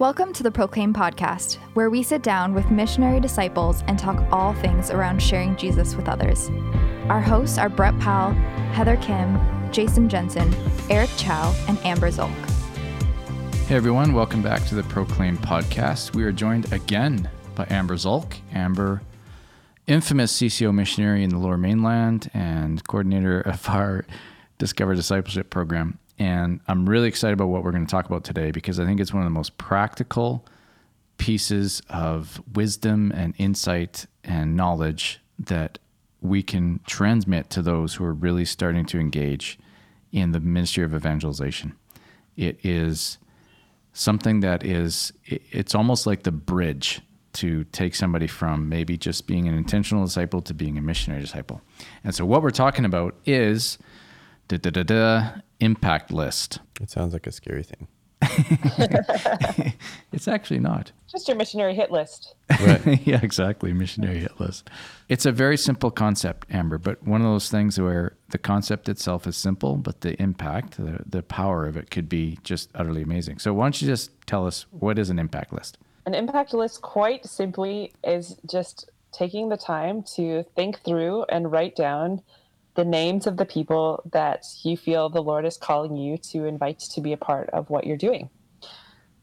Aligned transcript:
Welcome 0.00 0.32
to 0.32 0.42
the 0.42 0.50
Proclaim 0.50 0.94
podcast, 0.94 1.56
where 1.74 1.90
we 1.90 2.02
sit 2.02 2.22
down 2.22 2.54
with 2.54 2.70
missionary 2.70 3.20
disciples 3.20 3.84
and 3.86 3.98
talk 3.98 4.26
all 4.32 4.54
things 4.54 4.90
around 4.90 5.20
sharing 5.20 5.54
Jesus 5.56 5.94
with 5.94 6.08
others. 6.08 6.48
Our 7.10 7.20
hosts 7.20 7.58
are 7.58 7.68
Brett 7.68 7.98
Powell, 7.98 8.32
Heather 8.72 8.96
Kim, 8.96 9.38
Jason 9.72 10.08
Jensen, 10.08 10.54
Eric 10.88 11.10
Chow, 11.18 11.54
and 11.68 11.78
Amber 11.84 12.10
Zolk. 12.10 12.34
Hey 13.66 13.76
everyone, 13.76 14.14
welcome 14.14 14.40
back 14.40 14.64
to 14.68 14.74
the 14.74 14.84
Proclaim 14.84 15.36
podcast. 15.36 16.14
We 16.14 16.24
are 16.24 16.32
joined 16.32 16.72
again 16.72 17.28
by 17.54 17.66
Amber 17.68 17.96
Zolk. 17.96 18.38
Amber, 18.54 19.02
infamous 19.86 20.32
CCO 20.32 20.72
missionary 20.72 21.22
in 21.22 21.28
the 21.28 21.36
Lower 21.36 21.58
Mainland 21.58 22.30
and 22.32 22.82
coordinator 22.88 23.42
of 23.42 23.68
our 23.68 24.06
Discover 24.56 24.94
Discipleship 24.94 25.50
program. 25.50 25.98
And 26.20 26.60
I'm 26.68 26.86
really 26.86 27.08
excited 27.08 27.32
about 27.32 27.48
what 27.48 27.64
we're 27.64 27.72
going 27.72 27.86
to 27.86 27.90
talk 27.90 28.04
about 28.04 28.24
today 28.24 28.50
because 28.50 28.78
I 28.78 28.84
think 28.84 29.00
it's 29.00 29.12
one 29.12 29.22
of 29.22 29.26
the 29.26 29.30
most 29.30 29.56
practical 29.56 30.46
pieces 31.16 31.80
of 31.88 32.42
wisdom 32.54 33.10
and 33.14 33.34
insight 33.38 34.06
and 34.22 34.54
knowledge 34.54 35.20
that 35.38 35.78
we 36.20 36.42
can 36.42 36.80
transmit 36.86 37.48
to 37.50 37.62
those 37.62 37.94
who 37.94 38.04
are 38.04 38.12
really 38.12 38.44
starting 38.44 38.84
to 38.84 39.00
engage 39.00 39.58
in 40.12 40.32
the 40.32 40.40
ministry 40.40 40.84
of 40.84 40.94
evangelization. 40.94 41.74
It 42.36 42.60
is 42.62 43.16
something 43.94 44.40
that 44.40 44.62
is, 44.62 45.14
it's 45.24 45.74
almost 45.74 46.06
like 46.06 46.24
the 46.24 46.32
bridge 46.32 47.00
to 47.32 47.64
take 47.64 47.94
somebody 47.94 48.26
from 48.26 48.68
maybe 48.68 48.98
just 48.98 49.26
being 49.26 49.48
an 49.48 49.54
intentional 49.54 50.04
disciple 50.04 50.42
to 50.42 50.52
being 50.52 50.76
a 50.76 50.82
missionary 50.82 51.22
disciple. 51.22 51.62
And 52.04 52.14
so, 52.14 52.26
what 52.26 52.42
we're 52.42 52.50
talking 52.50 52.84
about 52.84 53.14
is 53.24 53.78
da 54.48 54.58
da 54.58 54.70
da 54.70 54.82
da 54.82 55.30
impact 55.60 56.12
list. 56.12 56.60
It 56.80 56.90
sounds 56.90 57.12
like 57.12 57.26
a 57.26 57.32
scary 57.32 57.62
thing. 57.62 57.88
it's 60.12 60.28
actually 60.28 60.60
not. 60.60 60.92
Just 61.10 61.26
your 61.26 61.36
missionary 61.36 61.74
hit 61.74 61.90
list. 61.90 62.34
Right. 62.60 63.00
yeah, 63.06 63.20
exactly. 63.22 63.72
Missionary 63.72 64.20
hit 64.20 64.38
list. 64.38 64.68
It's 65.08 65.24
a 65.26 65.32
very 65.32 65.56
simple 65.56 65.90
concept, 65.90 66.46
Amber, 66.50 66.78
but 66.78 67.02
one 67.02 67.22
of 67.22 67.26
those 67.26 67.50
things 67.50 67.80
where 67.80 68.16
the 68.30 68.38
concept 68.38 68.88
itself 68.88 69.26
is 69.26 69.36
simple, 69.36 69.76
but 69.76 70.02
the 70.02 70.20
impact, 70.20 70.76
the, 70.76 71.00
the 71.06 71.22
power 71.22 71.66
of 71.66 71.76
it 71.76 71.90
could 71.90 72.08
be 72.08 72.38
just 72.44 72.70
utterly 72.74 73.02
amazing. 73.02 73.38
So, 73.38 73.54
why 73.54 73.64
don't 73.64 73.80
you 73.80 73.88
just 73.88 74.10
tell 74.26 74.46
us 74.46 74.66
what 74.70 74.98
is 74.98 75.10
an 75.10 75.18
impact 75.18 75.52
list? 75.52 75.78
An 76.06 76.14
impact 76.14 76.52
list, 76.54 76.82
quite 76.82 77.26
simply, 77.26 77.92
is 78.04 78.36
just 78.46 78.90
taking 79.12 79.48
the 79.48 79.56
time 79.56 80.02
to 80.16 80.44
think 80.54 80.80
through 80.84 81.24
and 81.24 81.50
write 81.50 81.74
down 81.74 82.22
the 82.74 82.84
names 82.84 83.26
of 83.26 83.36
the 83.36 83.44
people 83.44 84.02
that 84.12 84.46
you 84.62 84.76
feel 84.76 85.08
the 85.08 85.22
Lord 85.22 85.44
is 85.44 85.56
calling 85.56 85.96
you 85.96 86.16
to 86.18 86.44
invite 86.44 86.78
to 86.80 87.00
be 87.00 87.12
a 87.12 87.16
part 87.16 87.50
of 87.50 87.68
what 87.70 87.86
you're 87.86 87.96
doing, 87.96 88.30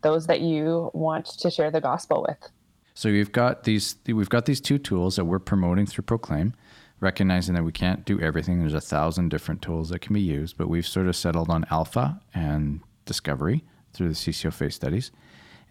those 0.02 0.28
that 0.28 0.42
you 0.42 0.92
want 0.94 1.26
to 1.26 1.50
share 1.50 1.72
the 1.72 1.82
gospel 1.82 2.26
with. 2.28 2.52
So 2.94 3.12
we've 3.12 3.32
got 3.32 3.64
these 3.64 3.96
we've 4.08 4.30
got 4.30 4.46
these 4.46 4.60
two 4.60 4.80
tools 4.80 5.16
that 5.18 5.26
we're 5.26 5.40
promoting 5.40 5.86
through 5.86 6.04
Proclaim, 6.04 6.54
recognizing 7.00 7.54
that 7.56 7.64
we 7.64 7.72
can't 7.72 8.04
do 8.06 8.20
everything. 8.20 8.60
There's 8.60 8.74
a 8.74 8.82
thousand 8.82 9.30
different 9.30 9.62
tools 9.62 9.90
that 9.90 10.00
can 10.00 10.14
be 10.14 10.22
used, 10.22 10.58
but 10.58 10.68
we've 10.68 10.88
sort 10.88 11.08
of 11.08 11.16
settled 11.16 11.50
on 11.50 11.66
Alpha 11.70 12.20
and 12.34 12.82
Discovery 13.06 13.64
through 13.94 14.10
the 14.10 14.16
CCO 14.16 14.52
Faith 14.52 14.74
Studies. 14.74 15.12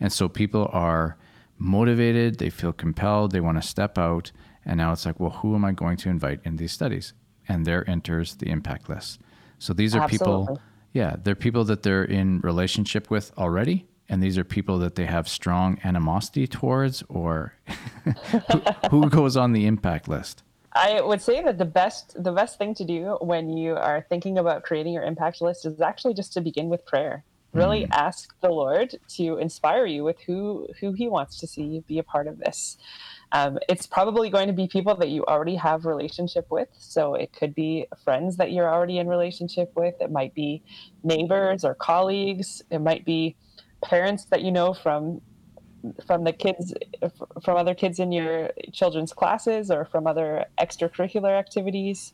And 0.00 0.12
so 0.12 0.28
people 0.28 0.68
are 0.72 1.16
motivated, 1.58 2.38
they 2.38 2.50
feel 2.50 2.72
compelled, 2.72 3.32
they 3.32 3.40
want 3.40 3.60
to 3.60 3.66
step 3.66 3.98
out, 3.98 4.30
and 4.64 4.78
now 4.78 4.92
it's 4.92 5.06
like, 5.06 5.18
well, 5.18 5.30
who 5.30 5.54
am 5.54 5.64
I 5.64 5.72
going 5.72 5.96
to 5.98 6.08
invite 6.08 6.40
in 6.44 6.56
these 6.56 6.72
studies? 6.72 7.12
And 7.48 7.64
there 7.64 7.88
enters 7.88 8.34
the 8.36 8.48
impact 8.48 8.88
list. 8.88 9.20
So 9.58 9.72
these 9.72 9.94
are 9.94 10.02
Absolutely. 10.02 10.46
people, 10.46 10.60
yeah, 10.92 11.16
they're 11.22 11.34
people 11.34 11.64
that 11.64 11.82
they're 11.82 12.04
in 12.04 12.40
relationship 12.40 13.10
with 13.10 13.32
already, 13.38 13.86
and 14.08 14.22
these 14.22 14.38
are 14.38 14.44
people 14.44 14.78
that 14.78 14.94
they 14.94 15.06
have 15.06 15.28
strong 15.28 15.78
animosity 15.84 16.46
towards, 16.46 17.02
or 17.08 17.54
who, 18.50 18.62
who 18.90 19.10
goes 19.10 19.36
on 19.36 19.52
the 19.52 19.66
impact 19.66 20.08
list. 20.08 20.42
I 20.76 21.00
would 21.00 21.22
say 21.22 21.42
that 21.42 21.56
the 21.56 21.64
best 21.64 22.22
the 22.22 22.32
best 22.32 22.58
thing 22.58 22.74
to 22.74 22.84
do 22.84 23.16
when 23.22 23.56
you 23.56 23.76
are 23.76 24.04
thinking 24.10 24.36
about 24.36 24.62
creating 24.62 24.92
your 24.92 25.04
impact 25.04 25.40
list 25.40 25.64
is 25.64 25.80
actually 25.80 26.12
just 26.12 26.34
to 26.34 26.42
begin 26.42 26.68
with 26.68 26.84
prayer. 26.84 27.24
Really 27.54 27.84
mm. 27.84 27.88
ask 27.92 28.38
the 28.42 28.50
Lord 28.50 28.94
to 29.16 29.38
inspire 29.38 29.86
you 29.86 30.04
with 30.04 30.20
who 30.26 30.68
who 30.80 30.92
He 30.92 31.08
wants 31.08 31.40
to 31.40 31.46
see 31.46 31.82
be 31.86 31.98
a 31.98 32.02
part 32.02 32.26
of 32.26 32.38
this. 32.38 32.76
Um, 33.32 33.58
it's 33.68 33.86
probably 33.86 34.30
going 34.30 34.46
to 34.46 34.52
be 34.52 34.68
people 34.68 34.94
that 34.96 35.08
you 35.08 35.24
already 35.24 35.56
have 35.56 35.84
relationship 35.84 36.46
with. 36.50 36.68
So 36.72 37.14
it 37.14 37.32
could 37.32 37.54
be 37.54 37.86
friends 38.04 38.36
that 38.36 38.52
you're 38.52 38.72
already 38.72 38.98
in 38.98 39.08
relationship 39.08 39.72
with. 39.74 39.94
It 40.00 40.10
might 40.12 40.34
be 40.34 40.62
neighbors 41.02 41.64
or 41.64 41.74
colleagues. 41.74 42.62
It 42.70 42.80
might 42.80 43.04
be 43.04 43.36
parents 43.84 44.26
that 44.26 44.42
you 44.42 44.52
know 44.52 44.72
from 44.72 45.20
from 46.04 46.24
the 46.24 46.32
kids 46.32 46.74
from 47.44 47.56
other 47.56 47.74
kids 47.74 48.00
in 48.00 48.10
your 48.10 48.50
children's 48.72 49.12
classes 49.12 49.70
or 49.70 49.84
from 49.84 50.06
other 50.06 50.46
extracurricular 50.60 51.38
activities. 51.38 52.12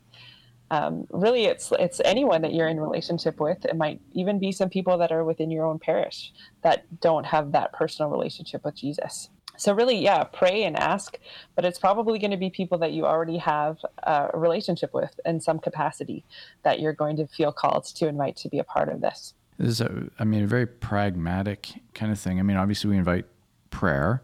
Um, 0.71 1.07
really, 1.11 1.45
it's 1.45 1.73
it's 1.79 2.01
anyone 2.05 2.41
that 2.43 2.55
you're 2.55 2.69
in 2.69 2.81
relationship 2.81 3.39
with. 3.39 3.65
It 3.67 3.77
might 3.77 4.01
even 4.13 4.39
be 4.39 4.51
some 4.53 4.71
people 4.71 4.97
that 4.99 5.13
are 5.13 5.25
within 5.25 5.51
your 5.51 5.67
own 5.67 5.79
parish 5.79 6.33
that 6.63 6.85
don't 7.01 7.25
have 7.25 7.53
that 7.53 7.73
personal 7.75 8.11
relationship 8.11 8.65
with 8.65 8.75
Jesus 8.75 9.29
so 9.63 9.73
really 9.73 9.97
yeah 9.97 10.25
pray 10.25 10.65
and 10.65 10.77
ask 10.77 11.19
but 11.55 11.65
it's 11.65 11.79
probably 11.79 12.19
going 12.19 12.31
to 12.31 12.37
be 12.37 12.51
people 12.51 12.79
that 12.79 12.93
you 12.93 13.07
already 13.07 13.39
have 13.39 13.79
a 14.03 14.31
relationship 14.35 14.93
with 14.93 15.19
in 15.25 15.41
some 15.41 15.59
capacity 15.59 16.25
that 16.63 16.81
you're 16.81 16.93
going 16.93 17.17
to 17.17 17.27
feel 17.27 17.53
called 17.53 17.85
to 17.85 18.09
invite 18.09 18.37
to 18.37 18.49
be 18.49 18.59
a 18.59 18.65
part 18.65 18.89
of 18.89 19.01
this. 19.01 19.35
This 19.59 19.69
is 19.69 19.81
a 19.81 20.11
i 20.19 20.25
mean 20.25 20.45
a 20.45 20.47
very 20.47 20.67
pragmatic 20.67 21.69
kind 21.95 22.11
of 22.11 22.19
thing. 22.19 22.39
I 22.39 22.43
mean 22.43 22.57
obviously 22.57 22.91
we 22.91 22.97
invite 22.97 23.27
prayer 23.71 24.23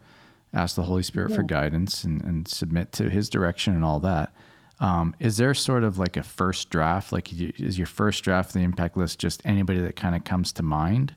ask 0.55 0.77
the 0.77 0.83
holy 0.83 1.03
spirit 1.03 1.31
yeah. 1.31 1.37
for 1.37 1.43
guidance 1.43 2.05
and, 2.05 2.23
and 2.25 2.49
submit 2.49 2.93
to 2.93 3.11
his 3.11 3.29
direction 3.29 3.75
and 3.75 3.85
all 3.85 4.01
that. 4.01 4.33
Um, 4.81 5.15
is 5.19 5.37
there 5.37 5.55
sort 5.55 5.85
of 5.85 5.99
like 5.99 6.17
a 6.17 6.23
first 6.23 6.71
draft 6.71 7.13
like 7.13 7.33
is 7.33 7.79
your 7.79 7.87
first 7.87 8.23
draft 8.25 8.55
the 8.55 8.61
impact 8.61 8.97
list 8.97 9.19
just 9.19 9.43
anybody 9.45 9.81
that 9.81 9.97
kind 9.97 10.15
of 10.15 10.25
comes 10.25 10.53
to 10.53 10.63
mind? 10.63 11.15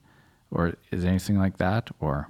Or 0.49 0.73
is 0.91 1.05
anything 1.05 1.37
like 1.37 1.57
that 1.57 1.89
or 2.01 2.27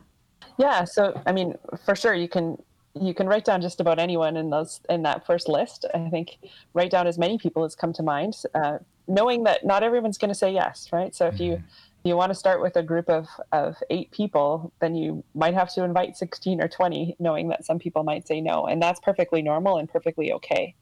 yeah, 0.62 0.84
so 0.84 1.20
I 1.26 1.32
mean, 1.32 1.58
for 1.86 1.96
sure, 1.96 2.14
you 2.14 2.30
can 2.30 2.58
you 2.94 3.14
can 3.14 3.28
write 3.28 3.46
down 3.46 3.62
just 3.62 3.80
about 3.80 3.98
anyone 3.98 4.38
in 4.38 4.52
those 4.52 4.80
in 4.90 5.02
that 5.04 5.26
first 5.26 5.50
list. 5.50 5.86
I 5.96 6.08
think 6.10 6.38
write 6.76 6.92
down 6.92 7.08
as 7.08 7.18
many 7.18 7.40
people 7.40 7.64
as 7.64 7.74
come 7.76 7.94
to 7.94 8.04
mind, 8.04 8.34
uh, 8.54 8.78
knowing 9.08 9.44
that 9.46 9.66
not 9.66 9.82
everyone's 9.82 10.20
going 10.20 10.30
to 10.30 10.36
say 10.36 10.54
yes, 10.54 10.90
right? 10.94 11.16
So 11.16 11.26
if 11.26 11.40
you 11.40 11.54
mm-hmm. 11.54 12.08
you 12.08 12.16
want 12.16 12.30
to 12.30 12.36
start 12.36 12.62
with 12.62 12.76
a 12.76 12.84
group 12.84 13.10
of 13.10 13.28
of 13.52 13.76
eight 13.90 14.12
people, 14.12 14.72
then 14.82 14.94
you 14.94 15.24
might 15.34 15.56
have 15.56 15.74
to 15.74 15.84
invite 15.84 16.16
sixteen 16.16 16.62
or 16.62 16.68
twenty, 16.68 17.16
knowing 17.18 17.50
that 17.50 17.66
some 17.66 17.80
people 17.80 18.04
might 18.04 18.28
say 18.28 18.40
no, 18.40 18.68
and 18.68 18.80
that's 18.80 19.00
perfectly 19.00 19.42
normal 19.42 19.78
and 19.80 19.90
perfectly 19.90 20.32
okay. 20.34 20.76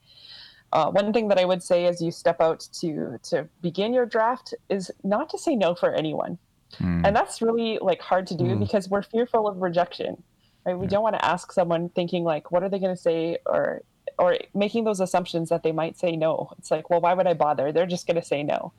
Uh, 0.74 0.92
one 0.92 1.14
thing 1.14 1.30
that 1.30 1.40
I 1.40 1.46
would 1.46 1.64
say 1.64 1.86
as 1.86 2.02
you 2.02 2.12
step 2.12 2.42
out 2.42 2.68
to 2.82 3.18
to 3.30 3.48
begin 3.62 3.94
your 3.94 4.06
draft 4.06 4.54
is 4.70 4.92
not 5.04 5.30
to 5.30 5.38
say 5.38 5.56
no 5.56 5.74
for 5.74 5.94
anyone. 5.94 6.38
Mm. 6.78 7.06
And 7.06 7.16
that's 7.16 7.42
really 7.42 7.80
like 7.82 8.02
hard 8.02 8.28
to 8.28 8.36
do 8.36 8.44
mm. 8.44 8.60
because 8.60 8.90
we're 8.90 9.02
fearful 9.02 9.48
of 9.48 9.58
rejection. 9.58 10.22
Right? 10.66 10.78
We 10.78 10.86
yeah. 10.86 10.90
don't 10.92 11.04
want 11.04 11.16
to 11.16 11.26
ask 11.26 11.52
someone 11.52 11.90
thinking 11.90 12.24
like, 12.24 12.52
what 12.52 12.64
are 12.64 12.70
they 12.70 12.80
going 12.80 12.96
to 12.96 13.02
say 13.02 13.38
or 13.46 13.84
or 14.18 14.38
making 14.54 14.84
those 14.84 15.00
assumptions 15.00 15.50
that 15.50 15.64
they 15.64 15.72
might 15.72 15.98
say 15.98 16.16
no. 16.16 16.52
It's 16.58 16.70
like, 16.70 16.90
well, 16.90 17.00
why 17.00 17.14
would 17.14 17.26
I 17.26 17.34
bother? 17.34 17.72
They're 17.72 17.86
just 17.86 18.06
going 18.06 18.20
to 18.20 18.26
say 18.26 18.44
no. 18.44 18.74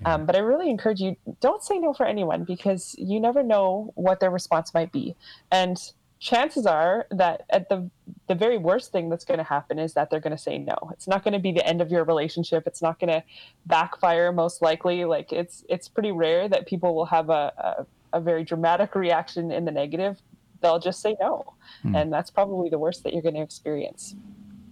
Yeah. 0.00 0.14
Um, 0.14 0.26
but 0.26 0.36
I 0.36 0.38
really 0.38 0.70
encourage 0.70 1.00
you, 1.00 1.16
don't 1.40 1.62
say 1.64 1.78
no 1.78 1.92
for 1.92 2.06
anyone 2.06 2.44
because 2.44 2.94
you 2.96 3.18
never 3.18 3.42
know 3.42 3.92
what 3.96 4.20
their 4.20 4.30
response 4.30 4.72
might 4.72 4.92
be. 4.92 5.16
And 5.50 5.78
chances 6.24 6.64
are 6.64 7.06
that 7.10 7.42
at 7.50 7.68
the 7.68 7.88
the 8.28 8.34
very 8.34 8.56
worst 8.56 8.90
thing 8.90 9.10
that's 9.10 9.26
going 9.26 9.36
to 9.36 9.44
happen 9.44 9.78
is 9.78 9.92
that 9.92 10.08
they're 10.08 10.20
going 10.20 10.34
to 10.34 10.42
say 10.42 10.56
no. 10.56 10.74
It's 10.90 11.06
not 11.06 11.22
going 11.22 11.34
to 11.34 11.38
be 11.38 11.52
the 11.52 11.64
end 11.66 11.82
of 11.82 11.90
your 11.90 12.02
relationship. 12.04 12.66
It's 12.66 12.80
not 12.80 12.98
going 12.98 13.12
to 13.12 13.22
backfire 13.66 14.32
most 14.32 14.62
likely. 14.62 15.04
Like 15.04 15.32
it's 15.32 15.64
it's 15.68 15.86
pretty 15.86 16.12
rare 16.12 16.48
that 16.48 16.66
people 16.66 16.94
will 16.94 17.04
have 17.04 17.28
a, 17.28 17.86
a, 18.12 18.18
a 18.18 18.20
very 18.20 18.42
dramatic 18.42 18.94
reaction 18.94 19.52
in 19.52 19.66
the 19.66 19.70
negative. 19.70 20.20
They'll 20.62 20.78
just 20.78 21.02
say 21.02 21.14
no, 21.20 21.52
hmm. 21.82 21.94
and 21.94 22.10
that's 22.10 22.30
probably 22.30 22.70
the 22.70 22.78
worst 22.78 23.04
that 23.04 23.12
you're 23.12 23.22
going 23.22 23.34
to 23.34 23.42
experience. 23.42 24.16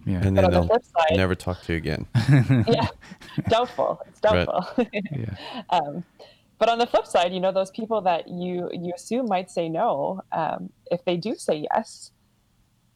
Yeah, 0.05 0.25
and 0.25 0.35
then 0.35 0.49
they'll 0.49 0.65
the 0.65 0.81
side, 0.81 1.15
never 1.15 1.35
talk 1.35 1.61
to 1.63 1.73
you 1.73 1.77
again. 1.77 2.07
yeah, 2.67 2.87
doubtful. 3.47 4.01
It's 4.07 4.19
doubtful. 4.19 4.65
Right. 4.75 4.89
yeah. 5.11 5.35
um, 5.69 6.03
but 6.59 6.69
on 6.69 6.77
the 6.77 6.87
flip 6.87 7.05
side, 7.05 7.33
you 7.33 7.39
know, 7.39 7.51
those 7.51 7.71
people 7.71 8.01
that 8.01 8.27
you 8.27 8.69
you 8.71 8.93
assume 8.95 9.27
might 9.27 9.49
say 9.49 9.69
no, 9.69 10.21
um, 10.31 10.69
if 10.91 11.03
they 11.05 11.17
do 11.17 11.35
say 11.35 11.65
yes, 11.71 12.11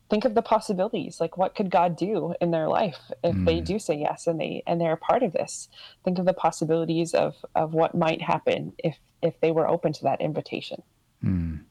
think 0.09 0.25
of 0.25 0.36
the 0.36 0.42
possibilities. 0.42 1.19
Like, 1.19 1.38
what 1.38 1.56
could 1.56 1.69
God 1.69 1.95
do 1.98 2.33
in 2.39 2.51
their 2.51 2.68
life 2.68 3.00
if 3.24 3.36
mm. 3.36 3.45
they 3.45 3.59
do 3.59 3.80
say 3.80 3.95
yes 3.98 4.27
and 4.27 4.39
they 4.39 4.63
and 4.68 4.80
they're 4.80 4.94
a 4.94 4.98
part 4.98 5.24
of 5.24 5.33
this? 5.33 5.69
Think 6.04 6.19
of 6.19 6.25
the 6.25 6.33
possibilities 6.33 7.13
of 7.13 7.36
of 7.56 7.74
what 7.74 7.95
might 7.95 8.21
happen 8.21 8.74
if 8.77 8.98
if 9.21 9.39
they 9.42 9.51
were 9.51 9.68
open 9.68 9.94
to 9.94 10.04
that 10.04 10.21
invitation. 10.21 10.83
Mm. 11.24 11.63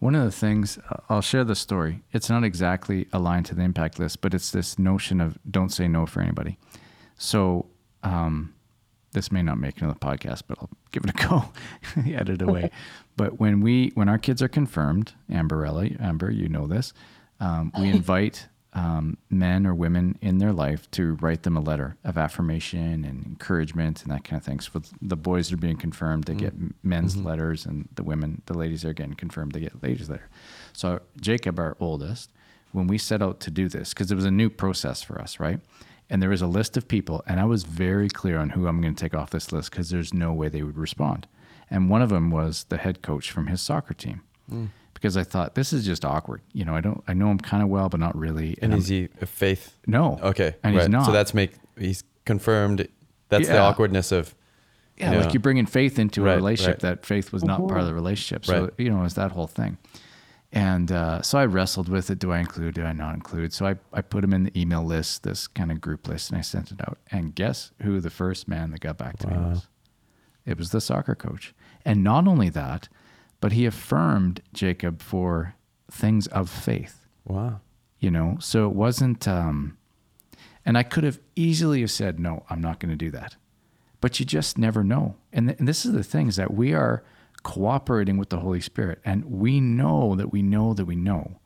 One 0.00 0.14
of 0.14 0.24
the 0.24 0.32
things 0.32 0.78
I'll 1.08 1.22
share 1.22 1.44
the 1.44 1.54
story. 1.54 2.02
It's 2.12 2.28
not 2.28 2.44
exactly 2.44 3.08
aligned 3.12 3.46
to 3.46 3.54
the 3.54 3.62
impact 3.62 3.98
list, 3.98 4.20
but 4.20 4.34
it's 4.34 4.50
this 4.50 4.78
notion 4.78 5.20
of 5.20 5.38
don't 5.50 5.70
say 5.70 5.88
no 5.88 6.06
for 6.06 6.20
anybody. 6.20 6.58
So. 7.16 7.66
Um, 8.02 8.54
this 9.14 9.32
may 9.32 9.42
not 9.42 9.58
make 9.58 9.80
another 9.80 9.98
podcast, 9.98 10.42
but 10.46 10.58
I'll 10.60 10.70
give 10.92 11.04
it 11.04 11.10
a 11.10 11.26
go, 11.26 11.44
edit 12.14 12.42
away. 12.42 12.70
but 13.16 13.40
when 13.40 13.60
we, 13.60 13.90
when 13.94 14.08
our 14.08 14.18
kids 14.18 14.42
are 14.42 14.48
confirmed, 14.48 15.14
Amberella, 15.30 15.98
Amber, 16.00 16.30
you 16.30 16.48
know 16.48 16.66
this, 16.66 16.92
um, 17.40 17.72
we 17.78 17.88
invite 17.90 18.48
um, 18.74 19.16
men 19.30 19.66
or 19.66 19.74
women 19.74 20.18
in 20.20 20.38
their 20.38 20.52
life 20.52 20.90
to 20.90 21.14
write 21.20 21.44
them 21.44 21.56
a 21.56 21.60
letter 21.60 21.96
of 22.04 22.18
affirmation 22.18 23.04
and 23.04 23.24
encouragement 23.24 24.02
and 24.02 24.10
that 24.12 24.24
kind 24.24 24.40
of 24.40 24.44
thing. 24.44 24.58
So 24.58 24.82
the 25.00 25.16
boys 25.16 25.52
are 25.52 25.56
being 25.56 25.76
confirmed, 25.76 26.24
they 26.24 26.34
mm-hmm. 26.34 26.66
get 26.66 26.74
men's 26.82 27.14
mm-hmm. 27.14 27.26
letters, 27.26 27.66
and 27.66 27.88
the 27.94 28.02
women, 28.02 28.42
the 28.46 28.58
ladies 28.58 28.84
are 28.84 28.92
getting 28.92 29.14
confirmed, 29.14 29.52
they 29.52 29.60
get 29.60 29.82
ladies' 29.82 30.10
letter. 30.10 30.28
So 30.72 31.00
Jacob, 31.20 31.58
our 31.58 31.76
oldest, 31.78 32.30
when 32.72 32.88
we 32.88 32.98
set 32.98 33.22
out 33.22 33.38
to 33.40 33.50
do 33.52 33.68
this, 33.68 33.94
because 33.94 34.10
it 34.10 34.16
was 34.16 34.24
a 34.24 34.30
new 34.30 34.50
process 34.50 35.02
for 35.02 35.20
us, 35.20 35.38
right? 35.38 35.60
And 36.10 36.22
there 36.22 36.30
was 36.30 36.42
a 36.42 36.46
list 36.46 36.76
of 36.76 36.86
people, 36.86 37.22
and 37.26 37.40
I 37.40 37.44
was 37.44 37.64
very 37.64 38.08
clear 38.08 38.38
on 38.38 38.50
who 38.50 38.66
I'm 38.66 38.80
going 38.80 38.94
to 38.94 39.00
take 39.00 39.14
off 39.14 39.30
this 39.30 39.52
list 39.52 39.70
because 39.70 39.90
there's 39.90 40.12
no 40.12 40.32
way 40.32 40.48
they 40.48 40.62
would 40.62 40.76
respond. 40.76 41.26
And 41.70 41.88
one 41.88 42.02
of 42.02 42.10
them 42.10 42.30
was 42.30 42.64
the 42.68 42.76
head 42.76 43.00
coach 43.02 43.30
from 43.30 43.46
his 43.46 43.62
soccer 43.62 43.94
team. 43.94 44.20
Mm 44.50 44.68
because 45.04 45.18
I 45.18 45.22
thought 45.22 45.54
this 45.54 45.74
is 45.74 45.84
just 45.84 46.02
awkward. 46.02 46.40
You 46.54 46.64
know, 46.64 46.74
I 46.74 46.80
don't, 46.80 47.04
I 47.06 47.12
know 47.12 47.30
him 47.30 47.38
kind 47.38 47.62
of 47.62 47.68
well, 47.68 47.90
but 47.90 48.00
not 48.00 48.16
really. 48.16 48.56
And, 48.62 48.72
and 48.72 48.80
is 48.80 48.88
he 48.88 49.10
a 49.20 49.26
faith? 49.26 49.76
No. 49.86 50.18
Okay. 50.22 50.54
And 50.62 50.74
right. 50.74 50.84
he's 50.84 50.88
not. 50.88 51.04
So 51.04 51.12
that's 51.12 51.34
make 51.34 51.52
he's 51.78 52.04
confirmed. 52.24 52.88
That's 53.28 53.46
yeah. 53.46 53.52
the 53.52 53.58
awkwardness 53.58 54.12
of. 54.12 54.34
Yeah, 54.96 55.10
you 55.10 55.18
know, 55.18 55.24
like 55.24 55.34
you 55.34 55.40
bring 55.40 55.58
in 55.58 55.66
faith 55.66 55.98
into 55.98 56.22
right, 56.22 56.34
a 56.34 56.36
relationship 56.36 56.82
right. 56.82 57.00
that 57.00 57.04
faith 57.04 57.32
was 57.32 57.44
not 57.44 57.58
mm-hmm. 57.58 57.68
part 57.68 57.80
of 57.80 57.86
the 57.86 57.92
relationship. 57.92 58.46
So 58.46 58.70
you 58.78 58.88
know, 58.88 59.04
it's 59.04 59.14
that 59.14 59.32
whole 59.32 59.48
thing. 59.48 59.76
And 60.54 60.92
uh, 60.92 61.20
so 61.20 61.36
I 61.36 61.46
wrestled 61.46 61.88
with 61.88 62.10
it. 62.10 62.20
Do 62.20 62.30
I 62.30 62.38
include? 62.38 62.74
Do 62.74 62.84
I 62.84 62.92
not 62.92 63.14
include? 63.14 63.52
So 63.52 63.66
I, 63.66 63.74
I 63.92 64.02
put 64.02 64.22
him 64.22 64.32
in 64.32 64.44
the 64.44 64.58
email 64.58 64.84
list, 64.84 65.24
this 65.24 65.48
kind 65.48 65.72
of 65.72 65.80
group 65.80 66.06
list, 66.06 66.30
and 66.30 66.38
I 66.38 66.42
sent 66.42 66.70
it 66.70 66.80
out. 66.80 66.96
And 67.10 67.34
guess 67.34 67.72
who 67.82 68.00
the 68.00 68.08
first 68.08 68.46
man 68.46 68.70
that 68.70 68.78
got 68.78 68.96
back 68.96 69.18
to 69.18 69.26
wow. 69.26 69.34
me 69.34 69.48
was? 69.48 69.66
It 70.46 70.56
was 70.56 70.70
the 70.70 70.80
soccer 70.80 71.16
coach. 71.16 71.54
And 71.84 72.04
not 72.04 72.28
only 72.28 72.50
that, 72.50 72.88
but 73.40 73.50
he 73.50 73.66
affirmed 73.66 74.42
Jacob 74.52 75.02
for 75.02 75.56
things 75.90 76.28
of 76.28 76.48
faith. 76.48 77.04
Wow. 77.24 77.60
You 77.98 78.12
know, 78.12 78.36
so 78.38 78.68
it 78.68 78.76
wasn't, 78.76 79.26
um, 79.26 79.76
and 80.64 80.78
I 80.78 80.84
could 80.84 81.02
have 81.02 81.18
easily 81.34 81.80
have 81.80 81.90
said, 81.90 82.20
no, 82.20 82.44
I'm 82.48 82.60
not 82.60 82.78
going 82.78 82.90
to 82.90 82.96
do 82.96 83.10
that. 83.10 83.34
But 84.00 84.20
you 84.20 84.26
just 84.26 84.56
never 84.56 84.84
know. 84.84 85.16
And, 85.32 85.48
th- 85.48 85.58
and 85.58 85.66
this 85.66 85.84
is 85.84 85.92
the 85.92 86.04
thing 86.04 86.28
is 86.28 86.36
that 86.36 86.54
we 86.54 86.74
are 86.74 87.02
cooperating 87.44 88.18
with 88.18 88.30
the 88.30 88.40
Holy 88.40 88.60
Spirit. 88.60 89.00
And 89.04 89.24
we 89.26 89.60
know 89.60 90.16
that 90.16 90.32
we 90.32 90.42
know 90.42 90.74
that 90.74 90.86
we 90.86 90.96
know. 90.96 91.38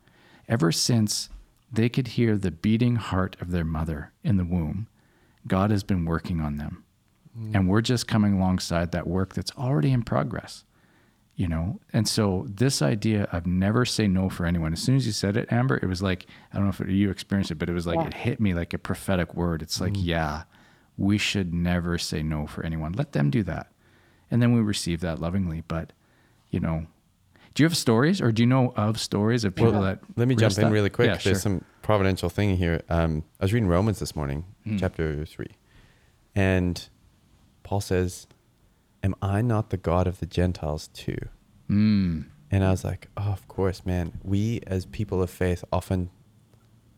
Ever 0.47 0.71
since 0.71 1.29
they 1.71 1.89
could 1.89 2.07
hear 2.07 2.35
the 2.35 2.49
beating 2.49 2.95
heart 2.95 3.35
of 3.39 3.51
their 3.51 3.63
mother 3.63 4.11
in 4.23 4.37
the 4.37 4.43
womb, 4.43 4.87
God 5.45 5.69
has 5.69 5.83
been 5.83 6.05
working 6.05 6.41
on 6.41 6.57
them. 6.57 6.83
Mm. 7.39 7.55
And 7.55 7.69
we're 7.69 7.81
just 7.81 8.07
coming 8.07 8.33
alongside 8.33 8.91
that 8.91 9.05
work 9.05 9.35
that's 9.35 9.51
already 9.51 9.91
in 9.91 10.01
progress 10.01 10.63
you 11.39 11.47
know 11.47 11.79
and 11.93 12.05
so 12.05 12.45
this 12.49 12.81
idea 12.81 13.23
of 13.31 13.47
never 13.47 13.85
say 13.85 14.07
no 14.07 14.27
for 14.27 14.45
anyone 14.45 14.73
as 14.73 14.83
soon 14.83 14.97
as 14.97 15.05
you 15.05 15.13
said 15.13 15.37
it 15.37 15.49
amber 15.49 15.79
it 15.81 15.87
was 15.87 16.01
like 16.01 16.25
i 16.51 16.57
don't 16.57 16.65
know 16.65 16.85
if 16.85 16.91
you 16.91 17.09
experienced 17.09 17.49
it 17.49 17.55
but 17.55 17.69
it 17.69 17.73
was 17.73 17.87
like 17.87 17.95
yeah. 17.95 18.07
it 18.07 18.13
hit 18.13 18.41
me 18.41 18.53
like 18.53 18.73
a 18.73 18.77
prophetic 18.77 19.33
word 19.33 19.61
it's 19.61 19.79
like 19.81 19.93
mm 19.93 19.99
yeah 19.99 20.43
we 20.97 21.17
should 21.17 21.53
never 21.53 21.97
say 21.97 22.21
no 22.21 22.45
for 22.45 22.65
anyone 22.65 22.91
let 22.93 23.13
them 23.13 23.29
do 23.29 23.41
that 23.41 23.71
and 24.31 24.41
then 24.41 24.53
we 24.53 24.61
receive 24.61 25.01
that 25.01 25.19
lovingly 25.19 25.63
but 25.67 25.91
you 26.49 26.59
know 26.59 26.85
do 27.55 27.63
you 27.63 27.67
have 27.67 27.77
stories 27.77 28.21
or 28.21 28.31
do 28.31 28.43
you 28.43 28.47
know 28.47 28.73
of 28.75 28.99
stories 28.99 29.43
of 29.43 29.55
people 29.55 29.71
well, 29.73 29.81
that 29.81 29.99
let 30.15 30.27
me 30.27 30.35
jump 30.35 30.57
in 30.57 30.65
that? 30.65 30.71
really 30.71 30.89
quick 30.89 31.07
yeah, 31.07 31.13
there's 31.13 31.23
sure. 31.23 31.35
some 31.35 31.65
providential 31.81 32.29
thing 32.29 32.55
here 32.57 32.81
um, 32.89 33.23
i 33.39 33.43
was 33.43 33.53
reading 33.53 33.67
romans 33.67 33.99
this 33.99 34.15
morning 34.15 34.45
mm. 34.65 34.79
chapter 34.79 35.25
3 35.25 35.47
and 36.35 36.89
paul 37.63 37.81
says 37.81 38.27
am 39.03 39.15
I 39.21 39.41
not 39.41 39.69
the 39.69 39.77
God 39.77 40.07
of 40.07 40.19
the 40.19 40.25
Gentiles 40.25 40.89
too? 40.89 41.17
Mm. 41.69 42.25
And 42.51 42.63
I 42.63 42.71
was 42.71 42.83
like, 42.83 43.09
oh, 43.17 43.31
of 43.31 43.47
course, 43.47 43.85
man. 43.85 44.13
We 44.23 44.61
as 44.67 44.85
people 44.85 45.21
of 45.21 45.29
faith 45.29 45.63
often 45.71 46.09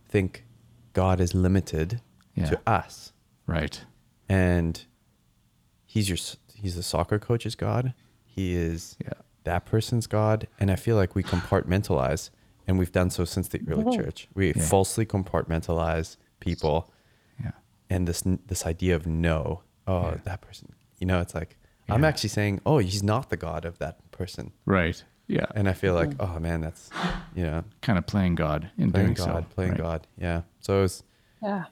think 0.08 0.46
God 0.94 1.20
is 1.20 1.34
limited 1.34 2.02
yeah. 2.36 2.46
to 2.50 2.60
us. 2.66 3.14
Right. 3.46 3.84
And 4.30 4.84
he's 5.86 6.08
your 6.08 6.18
he's 6.62 6.76
the 6.76 6.84
soccer 6.84 7.20
coach's 7.20 7.56
God. 7.56 7.94
He 8.24 8.56
is 8.56 8.96
yeah. 9.04 9.14
that 9.44 9.66
person's 9.66 10.08
God. 10.08 10.48
And 10.60 10.72
I 10.72 10.76
feel 10.76 10.96
like 10.96 11.16
we 11.16 11.24
compartmentalize 11.24 12.30
and 12.68 12.78
we've 12.78 12.92
done 12.92 13.10
so 13.10 13.26
since 13.26 13.48
the 13.48 13.60
early 13.68 13.84
mm-hmm. 13.84 14.02
church. 14.02 14.28
We 14.34 14.54
yeah. 14.54 14.62
falsely 14.64 15.06
compartmentalize 15.06 16.18
people. 16.40 16.92
Yeah. 17.44 17.52
And 17.90 18.08
this 18.08 18.24
this 18.48 18.66
idea 18.66 18.96
of 18.96 19.06
no, 19.08 19.64
oh, 19.88 20.18
that 20.24 20.42
person. 20.42 20.74
You 21.00 21.08
know, 21.08 21.20
it's 21.20 21.36
like 21.36 21.58
yeah. 21.88 21.96
I'm 21.96 22.06
actually 22.06 22.30
saying, 22.30 22.62
oh, 22.66 22.78
he's 22.78 23.04
not 23.04 23.30
the 23.30 23.38
God 23.38 23.66
of 23.66 23.80
that 23.80 24.12
person. 24.12 24.52
Right. 24.66 25.04
Yeah. 25.28 25.46
And 25.56 25.70
I 25.70 25.74
feel 25.74 25.94
like, 25.94 26.12
oh 26.20 26.40
man, 26.40 26.62
that's, 26.62 26.90
you 27.36 27.44
know, 27.44 27.64
kind 27.82 27.98
of 27.98 28.06
playing 28.06 28.36
God 28.36 28.70
in 28.78 28.92
playing 28.92 29.14
doing 29.14 29.28
God, 29.28 29.46
so. 29.50 29.56
Playing 29.56 29.72
right. 29.72 29.80
God. 29.80 30.08
Yeah. 30.18 30.42
So 30.60 30.84
it's, 30.84 31.04
yeah. 31.42 31.66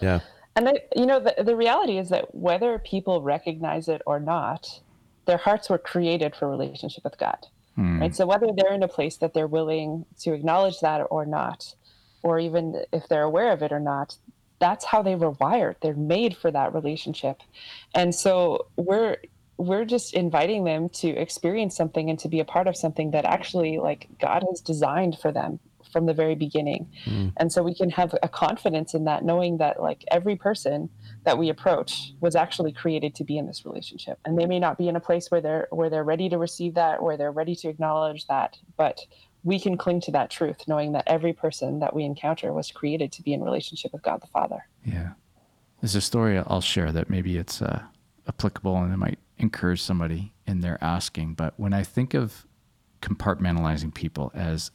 Yeah. 0.00 0.20
And 0.60 0.68
I, 0.68 0.74
you 0.94 1.06
know, 1.06 1.18
the, 1.20 1.42
the 1.42 1.56
reality 1.56 1.96
is 1.96 2.10
that 2.10 2.34
whether 2.34 2.78
people 2.78 3.22
recognize 3.22 3.88
it 3.88 4.02
or 4.04 4.20
not, 4.20 4.80
their 5.24 5.38
hearts 5.38 5.70
were 5.70 5.78
created 5.78 6.36
for 6.36 6.50
relationship 6.50 7.02
with 7.02 7.16
God. 7.16 7.46
Hmm. 7.76 7.98
Right. 7.98 8.14
So 8.14 8.26
whether 8.26 8.48
they're 8.54 8.74
in 8.74 8.82
a 8.82 8.88
place 8.88 9.16
that 9.16 9.32
they're 9.32 9.46
willing 9.46 10.04
to 10.20 10.34
acknowledge 10.34 10.80
that 10.80 11.06
or 11.10 11.24
not, 11.24 11.74
or 12.22 12.38
even 12.38 12.84
if 12.92 13.08
they're 13.08 13.22
aware 13.22 13.52
of 13.52 13.62
it 13.62 13.72
or 13.72 13.80
not, 13.80 14.18
that's 14.58 14.84
how 14.84 15.00
they 15.00 15.14
were 15.14 15.30
wired. 15.30 15.76
They're 15.80 15.94
made 15.94 16.36
for 16.36 16.50
that 16.50 16.74
relationship. 16.74 17.40
And 17.94 18.14
so 18.14 18.66
we're 18.76 19.16
we're 19.56 19.86
just 19.86 20.12
inviting 20.12 20.64
them 20.64 20.90
to 20.90 21.08
experience 21.08 21.74
something 21.74 22.10
and 22.10 22.18
to 22.18 22.28
be 22.28 22.40
a 22.40 22.44
part 22.44 22.66
of 22.66 22.76
something 22.76 23.12
that 23.12 23.24
actually 23.24 23.78
like 23.78 24.08
God 24.20 24.44
has 24.50 24.60
designed 24.60 25.18
for 25.18 25.32
them 25.32 25.58
from 25.92 26.06
the 26.06 26.14
very 26.14 26.34
beginning. 26.34 26.88
Mm. 27.04 27.32
And 27.36 27.52
so 27.52 27.62
we 27.62 27.74
can 27.74 27.90
have 27.90 28.14
a 28.22 28.28
confidence 28.28 28.94
in 28.94 29.04
that 29.04 29.24
knowing 29.24 29.58
that 29.58 29.80
like 29.80 30.04
every 30.10 30.36
person 30.36 30.88
that 31.24 31.38
we 31.38 31.48
approach 31.48 32.12
was 32.20 32.34
actually 32.34 32.72
created 32.72 33.14
to 33.16 33.24
be 33.24 33.38
in 33.38 33.46
this 33.46 33.64
relationship. 33.64 34.18
And 34.24 34.38
they 34.38 34.46
may 34.46 34.58
not 34.58 34.78
be 34.78 34.88
in 34.88 34.96
a 34.96 35.00
place 35.00 35.30
where 35.30 35.40
they're 35.40 35.68
where 35.70 35.90
they're 35.90 36.04
ready 36.04 36.28
to 36.28 36.38
receive 36.38 36.74
that, 36.74 37.02
where 37.02 37.16
they're 37.16 37.32
ready 37.32 37.54
to 37.56 37.68
acknowledge 37.68 38.26
that, 38.26 38.58
but 38.76 39.00
we 39.42 39.58
can 39.58 39.76
cling 39.76 40.00
to 40.02 40.10
that 40.12 40.30
truth 40.30 40.68
knowing 40.68 40.92
that 40.92 41.04
every 41.06 41.32
person 41.32 41.80
that 41.80 41.94
we 41.94 42.04
encounter 42.04 42.52
was 42.52 42.70
created 42.70 43.10
to 43.12 43.22
be 43.22 43.32
in 43.32 43.42
relationship 43.42 43.92
with 43.92 44.02
God 44.02 44.20
the 44.20 44.26
Father. 44.26 44.66
Yeah. 44.84 45.12
There's 45.80 45.94
a 45.94 46.00
story 46.00 46.38
I'll 46.38 46.60
share 46.60 46.92
that 46.92 47.08
maybe 47.08 47.38
it's 47.38 47.62
uh, 47.62 47.82
applicable 48.28 48.76
and 48.76 48.92
it 48.92 48.98
might 48.98 49.18
encourage 49.38 49.80
somebody 49.80 50.34
in 50.46 50.60
their 50.60 50.82
asking. 50.82 51.34
But 51.34 51.54
when 51.56 51.72
I 51.72 51.82
think 51.82 52.12
of 52.12 52.46
compartmentalizing 53.00 53.94
people 53.94 54.30
as 54.34 54.70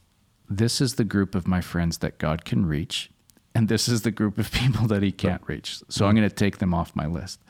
this 0.48 0.80
is 0.80 0.94
the 0.94 1.04
group 1.04 1.34
of 1.34 1.48
my 1.48 1.60
friends 1.60 1.98
that 1.98 2.18
God 2.18 2.44
can 2.44 2.66
reach, 2.66 3.10
and 3.54 3.68
this 3.68 3.88
is 3.88 4.02
the 4.02 4.10
group 4.10 4.38
of 4.38 4.50
people 4.52 4.86
that 4.88 5.02
He 5.02 5.12
can't 5.12 5.42
reach. 5.46 5.80
So 5.88 6.06
I'm 6.06 6.14
going 6.14 6.28
to 6.28 6.34
take 6.34 6.58
them 6.58 6.74
off 6.74 6.96
my 6.96 7.06
list. 7.06 7.40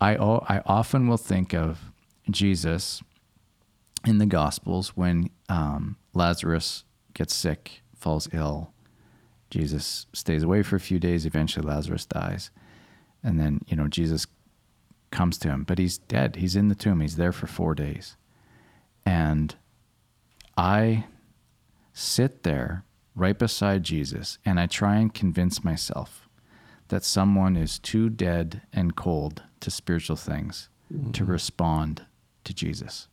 I, 0.00 0.16
I 0.16 0.60
often 0.66 1.08
will 1.08 1.16
think 1.16 1.54
of 1.54 1.90
Jesus 2.30 3.02
in 4.06 4.18
the 4.18 4.26
Gospels 4.26 4.96
when 4.96 5.30
um, 5.48 5.96
Lazarus 6.14 6.84
gets 7.14 7.34
sick, 7.34 7.82
falls 7.94 8.28
ill. 8.32 8.72
Jesus 9.50 10.06
stays 10.12 10.42
away 10.42 10.62
for 10.62 10.76
a 10.76 10.80
few 10.80 10.98
days. 10.98 11.24
Eventually, 11.24 11.66
Lazarus 11.66 12.04
dies. 12.04 12.50
And 13.22 13.40
then, 13.40 13.60
you 13.66 13.76
know, 13.76 13.88
Jesus 13.88 14.26
comes 15.10 15.38
to 15.38 15.48
him, 15.48 15.64
but 15.64 15.78
he's 15.78 15.98
dead. 15.98 16.36
He's 16.36 16.56
in 16.56 16.68
the 16.68 16.74
tomb. 16.74 17.00
He's 17.00 17.16
there 17.16 17.32
for 17.32 17.46
four 17.46 17.74
days. 17.74 18.16
And 19.04 19.54
I 20.56 21.06
sit 21.98 22.42
there 22.42 22.84
right 23.14 23.38
beside 23.38 23.82
Jesus 23.82 24.36
and 24.44 24.60
I 24.60 24.66
try 24.66 24.96
and 24.96 25.12
convince 25.12 25.64
myself 25.64 26.28
that 26.88 27.02
someone 27.02 27.56
is 27.56 27.78
too 27.78 28.10
dead 28.10 28.60
and 28.70 28.94
cold 28.94 29.42
to 29.60 29.70
spiritual 29.70 30.16
things 30.16 30.68
mm-hmm. 30.92 31.12
to 31.12 31.24
respond 31.24 32.04
to 32.44 32.52
Jesus. 32.52 33.08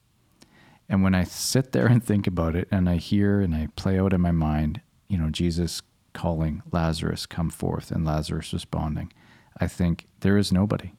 And 0.89 1.01
when 1.01 1.15
I 1.15 1.23
sit 1.23 1.71
there 1.71 1.87
and 1.87 2.03
think 2.03 2.27
about 2.27 2.57
it 2.57 2.67
and 2.71 2.89
I 2.89 2.97
hear 2.97 3.39
and 3.39 3.55
I 3.55 3.69
play 3.77 3.97
out 3.97 4.11
in 4.11 4.19
my 4.19 4.31
mind, 4.31 4.81
you 5.07 5.17
know, 5.17 5.29
Jesus 5.29 5.81
calling 6.11 6.61
Lazarus 6.73 7.25
come 7.25 7.49
forth 7.49 7.89
and 7.89 8.05
Lazarus 8.05 8.51
responding, 8.51 9.13
I 9.57 9.67
think 9.67 10.07
there 10.19 10.37
is 10.37 10.51
nobody. 10.51 10.91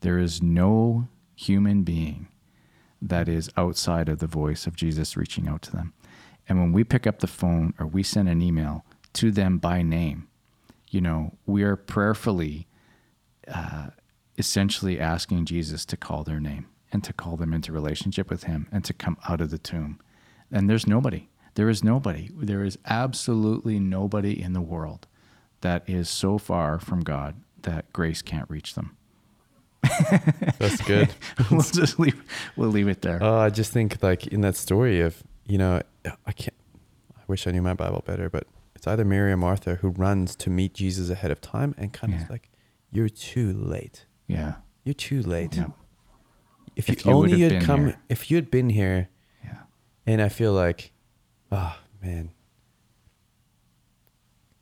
There 0.00 0.20
is 0.20 0.40
no 0.40 1.08
human 1.34 1.82
being 1.82 2.28
that 3.02 3.28
is 3.28 3.50
outside 3.56 4.08
of 4.08 4.20
the 4.20 4.28
voice 4.28 4.68
of 4.68 4.76
Jesus 4.76 5.16
reaching 5.16 5.48
out 5.48 5.62
to 5.62 5.72
them. 5.72 5.92
And 6.48 6.58
when 6.58 6.72
we 6.72 6.84
pick 6.84 7.06
up 7.06 7.20
the 7.20 7.26
phone 7.26 7.74
or 7.78 7.86
we 7.86 8.02
send 8.02 8.28
an 8.28 8.42
email 8.42 8.84
to 9.14 9.30
them 9.30 9.58
by 9.58 9.82
name, 9.82 10.28
you 10.88 11.00
know, 11.00 11.36
we 11.46 11.62
are 11.62 11.76
prayerfully 11.76 12.66
uh, 13.48 13.88
essentially 14.36 14.98
asking 14.98 15.44
Jesus 15.44 15.84
to 15.86 15.96
call 15.96 16.24
their 16.24 16.40
name 16.40 16.66
and 16.92 17.04
to 17.04 17.12
call 17.12 17.36
them 17.36 17.52
into 17.52 17.72
relationship 17.72 18.30
with 18.30 18.44
Him 18.44 18.68
and 18.72 18.84
to 18.84 18.92
come 18.92 19.16
out 19.28 19.40
of 19.40 19.50
the 19.50 19.58
tomb. 19.58 20.00
And 20.50 20.68
there's 20.68 20.86
nobody. 20.86 21.28
There 21.54 21.68
is 21.68 21.84
nobody. 21.84 22.30
There 22.34 22.64
is 22.64 22.78
absolutely 22.86 23.78
nobody 23.78 24.40
in 24.40 24.52
the 24.52 24.60
world 24.60 25.06
that 25.60 25.88
is 25.88 26.08
so 26.08 26.38
far 26.38 26.78
from 26.78 27.00
God 27.00 27.36
that 27.62 27.92
grace 27.92 28.22
can't 28.22 28.48
reach 28.48 28.74
them. 28.74 28.96
That's 30.58 30.80
good. 30.82 31.10
we'll 31.50 31.62
just 31.62 31.98
leave. 31.98 32.22
We'll 32.56 32.70
leave 32.70 32.88
it 32.88 33.02
there. 33.02 33.18
Oh, 33.20 33.38
I 33.38 33.50
just 33.50 33.72
think 33.72 34.02
like 34.02 34.26
in 34.26 34.40
that 34.42 34.56
story 34.56 35.00
of 35.00 35.22
you 35.50 35.58
know 35.58 35.82
I 36.26 36.32
can't. 36.32 36.54
I 37.18 37.22
wish 37.26 37.46
I 37.46 37.50
knew 37.50 37.62
my 37.62 37.74
Bible 37.74 38.02
better, 38.06 38.28
but 38.30 38.46
it's 38.74 38.86
either 38.86 39.04
Mary 39.04 39.32
or 39.32 39.36
Martha 39.36 39.76
who 39.76 39.88
runs 39.90 40.34
to 40.36 40.50
meet 40.50 40.74
Jesus 40.74 41.10
ahead 41.10 41.30
of 41.30 41.40
time 41.40 41.74
and 41.76 41.92
kind 41.92 42.12
Yeah. 42.12 42.22
of 42.22 42.30
like, 42.30 42.50
"You're 42.90 43.08
too 43.08 43.52
late. 43.52 44.06
yeah. 44.26 44.54
You're 44.84 44.94
too 44.94 45.22
late. 45.22 45.56
Yeah. 45.56 45.66
If 46.76 46.88
you, 46.88 46.92
If 46.92 47.04
you 47.04 47.12
only 47.12 47.40
had 47.40 47.62
come, 47.62 47.86
here." 47.86 47.96
if 48.08 48.30
you 48.30 48.36
had 48.36 48.50
been 48.50 48.70
here, 48.70 49.08
Yeah. 49.44 49.58
and 50.06 50.22
I 50.22 50.28
feel 50.30 50.52
like, 50.54 50.92
oh 51.52 51.76
man, 52.02 52.30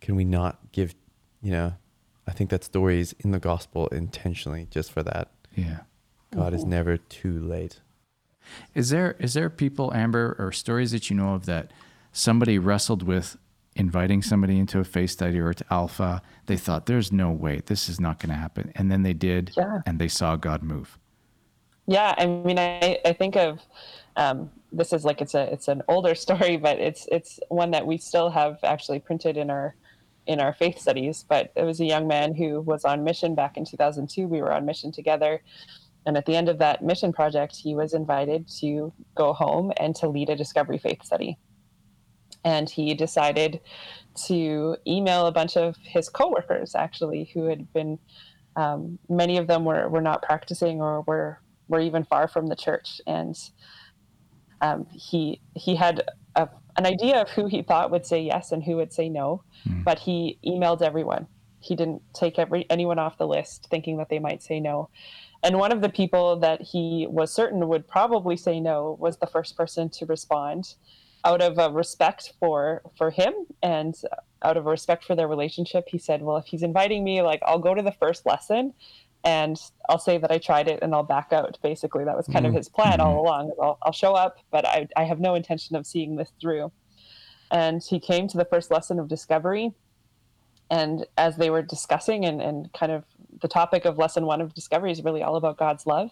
can 0.01 0.17
we 0.17 0.25
not 0.25 0.73
give, 0.73 0.95
you 1.43 1.51
know, 1.53 1.75
I 2.27 2.33
think 2.33 2.51
that 2.51 2.65
story 2.65 3.01
is 3.01 3.15
in 3.21 3.31
the 3.31 3.39
gospel 3.39 3.87
intentionally 3.89 4.67
just 4.71 4.91
for 4.93 5.03
that. 5.03 5.31
Yeah. 5.55 5.81
God 6.35 6.53
is 6.55 6.65
never 6.65 6.97
too 6.97 7.39
late. 7.39 7.81
Is 8.75 8.91
there 8.91 9.17
is 9.19 9.35
there 9.35 9.51
people, 9.51 9.93
Amber, 9.95 10.37
or 10.39 10.53
stories 10.53 10.93
that 10.93 11.11
you 11.11 11.17
know 11.17 11.35
of 11.35 11.47
that 11.47 11.73
somebody 12.13 12.59
wrestled 12.59 13.03
with 13.03 13.37
inviting 13.77 14.23
somebody 14.23 14.59
into 14.59 14.79
a 14.81 14.85
faith 14.85 15.11
study 15.11 15.39
or 15.39 15.53
to 15.55 15.65
Alpha? 15.71 16.23
They 16.47 16.57
thought 16.57 16.87
there's 16.87 17.13
no 17.13 17.31
way 17.31 17.61
this 17.67 17.89
is 17.89 18.01
not 18.01 18.19
going 18.19 18.31
to 18.31 18.37
happen, 18.41 18.73
and 18.75 18.91
then 18.91 19.03
they 19.03 19.15
did, 19.15 19.53
Yeah. 19.57 19.81
and 19.87 19.99
they 19.99 20.09
saw 20.09 20.37
God 20.37 20.63
move. 20.63 20.99
Yeah, 21.87 22.15
I 22.19 22.27
mean, 22.27 22.59
I, 22.59 22.99
I 23.05 23.15
think 23.15 23.35
of 23.37 23.61
um, 24.17 24.51
this 24.73 24.93
is 24.93 25.05
like 25.05 25.21
it's 25.23 25.35
a 25.35 25.51
it's 25.53 25.69
an 25.69 25.83
older 25.89 26.15
story, 26.27 26.57
but 26.57 26.79
it's 26.79 27.07
it's 27.11 27.41
one 27.49 27.71
that 27.71 27.87
we 27.87 27.97
still 27.99 28.31
have 28.31 28.59
actually 28.63 28.99
printed 29.01 29.37
in 29.37 29.49
our 29.51 29.75
in 30.27 30.41
our 30.41 30.53
faith 30.53 30.79
studies. 30.79 31.25
But 31.27 31.51
it 31.57 31.63
was 31.63 31.81
a 31.81 31.87
young 31.87 32.07
man 32.07 32.35
who 32.35 32.61
was 32.61 32.85
on 32.85 33.05
mission 33.05 33.35
back 33.35 33.57
in 33.57 33.65
2002. 33.65 34.27
We 34.27 34.43
were 34.43 34.53
on 34.53 34.67
mission 34.67 34.93
together, 34.93 35.41
and 36.07 36.17
at 36.17 36.27
the 36.27 36.37
end 36.37 36.49
of 36.49 36.59
that 36.59 36.83
mission 36.83 37.13
project, 37.13 37.57
he 37.57 37.75
was 37.75 37.95
invited 37.95 38.49
to 38.61 38.93
go 39.15 39.33
home 39.33 39.73
and 39.79 39.95
to 39.97 40.09
lead 40.09 40.31
a 40.31 40.37
discovery 40.37 40.79
faith 40.79 41.05
study. 41.05 41.39
And 42.45 42.71
he 42.71 42.95
decided 42.95 43.61
to 44.27 44.77
email 44.87 45.27
a 45.27 45.33
bunch 45.33 45.57
of 45.57 45.77
his 45.83 46.09
coworkers, 46.09 46.75
actually, 46.75 47.31
who 47.35 47.45
had 47.45 47.73
been 47.73 47.99
um, 48.57 48.99
many 49.09 49.37
of 49.37 49.47
them 49.47 49.65
were, 49.65 49.89
were 49.89 50.01
not 50.01 50.23
practicing 50.23 50.81
or 50.81 51.03
were 51.03 51.41
were 51.69 51.81
even 51.81 52.05
far 52.05 52.29
from 52.29 52.47
the 52.47 52.57
church. 52.57 53.01
And 53.07 53.37
um, 54.61 54.87
he 54.91 55.41
he 55.55 55.77
had 55.77 56.03
a, 56.35 56.49
an 56.77 56.87
idea 56.87 57.21
of 57.21 57.29
who 57.31 57.47
he 57.47 57.63
thought 57.63 57.91
would 57.91 58.07
say 58.07 58.23
yes 58.23 58.53
and 58.53 58.65
who 58.65 58.77
would 58.77 58.93
say 58.93 59.09
no 59.09 59.43
but 59.85 59.99
he 59.99 60.39
emailed 60.45 60.83
everyone. 60.83 61.27
He 61.61 61.75
didn't 61.75 62.03
take 62.15 62.39
every 62.39 62.67
anyone 62.71 62.99
off 62.99 63.19
the 63.19 63.27
list 63.27 63.69
thinking 63.71 63.99
that 63.99 64.09
they 64.09 64.19
might 64.19 64.43
say 64.43 64.61
no 64.61 64.91
and 65.43 65.59
one 65.59 65.73
of 65.73 65.81
the 65.81 65.89
people 65.89 66.37
that 66.41 66.61
he 66.61 67.07
was 67.09 67.33
certain 67.33 67.69
would 67.69 67.87
probably 67.87 68.37
say 68.37 68.61
no 68.61 68.97
was 69.01 69.19
the 69.19 69.27
first 69.27 69.57
person 69.57 69.89
to 69.91 70.07
respond 70.07 70.75
out 71.25 71.43
of 71.43 71.59
a 71.59 71.71
respect 71.71 72.33
for 72.39 72.83
for 72.97 73.11
him 73.11 73.33
and 73.63 73.95
out 74.43 74.57
of 74.57 74.67
respect 74.67 75.05
for 75.05 75.17
their 75.17 75.29
relationship 75.29 75.85
he 75.89 75.99
said 75.99 76.23
well 76.23 76.37
if 76.37 76.47
he's 76.47 76.63
inviting 76.63 77.03
me 77.03 77.23
like 77.23 77.41
i'll 77.45 77.59
go 77.59 77.75
to 77.75 77.83
the 77.83 77.93
first 77.93 78.25
lesson 78.25 78.73
and 79.25 79.61
I'll 79.89 79.99
say 79.99 80.19
that 80.19 80.31
I 80.31 80.39
tried 80.39 80.69
it 80.69 80.79
and 80.83 80.95
I'll 80.95 81.03
back 81.03 81.33
out. 81.33 81.59
Basically, 81.63 82.05
that 82.05 82.17
was 82.17 82.27
kind 82.27 82.47
of 82.47 82.51
mm-hmm. 82.51 82.59
his 82.59 82.69
plan 82.69 83.01
all 83.01 83.11
mm-hmm. 83.11 83.19
along. 83.19 83.53
I'll, 83.61 83.79
I'll 83.83 83.93
show 83.93 84.15
up, 84.15 84.39
but 84.51 84.67
I, 84.67 84.89
I 84.97 85.05
have 85.05 85.21
no 85.21 85.35
intention 85.35 85.77
of 85.77 85.87
seeing 85.87 86.17
this 86.17 86.33
through. 86.41 86.71
And 87.51 87.83
he 87.83 87.99
came 87.99 88.29
to 88.29 88.37
the 88.37 88.45
first 88.45 88.71
lesson 88.71 88.99
of 88.99 89.09
discovery. 89.09 89.73
And 90.71 91.07
as 91.17 91.37
they 91.37 91.51
were 91.51 91.63
discussing, 91.63 92.27
and, 92.27 92.41
and 92.41 92.73
kind 92.73 92.93
of 92.93 93.05
the 93.41 93.49
topic 93.49 93.85
of 93.85 93.99
lesson 93.99 94.27
one 94.27 94.41
of 94.41 94.55
discovery 94.55 94.91
is 94.91 95.03
really 95.03 95.23
all 95.23 95.37
about 95.37 95.57
God's 95.57 95.87
love, 95.87 96.11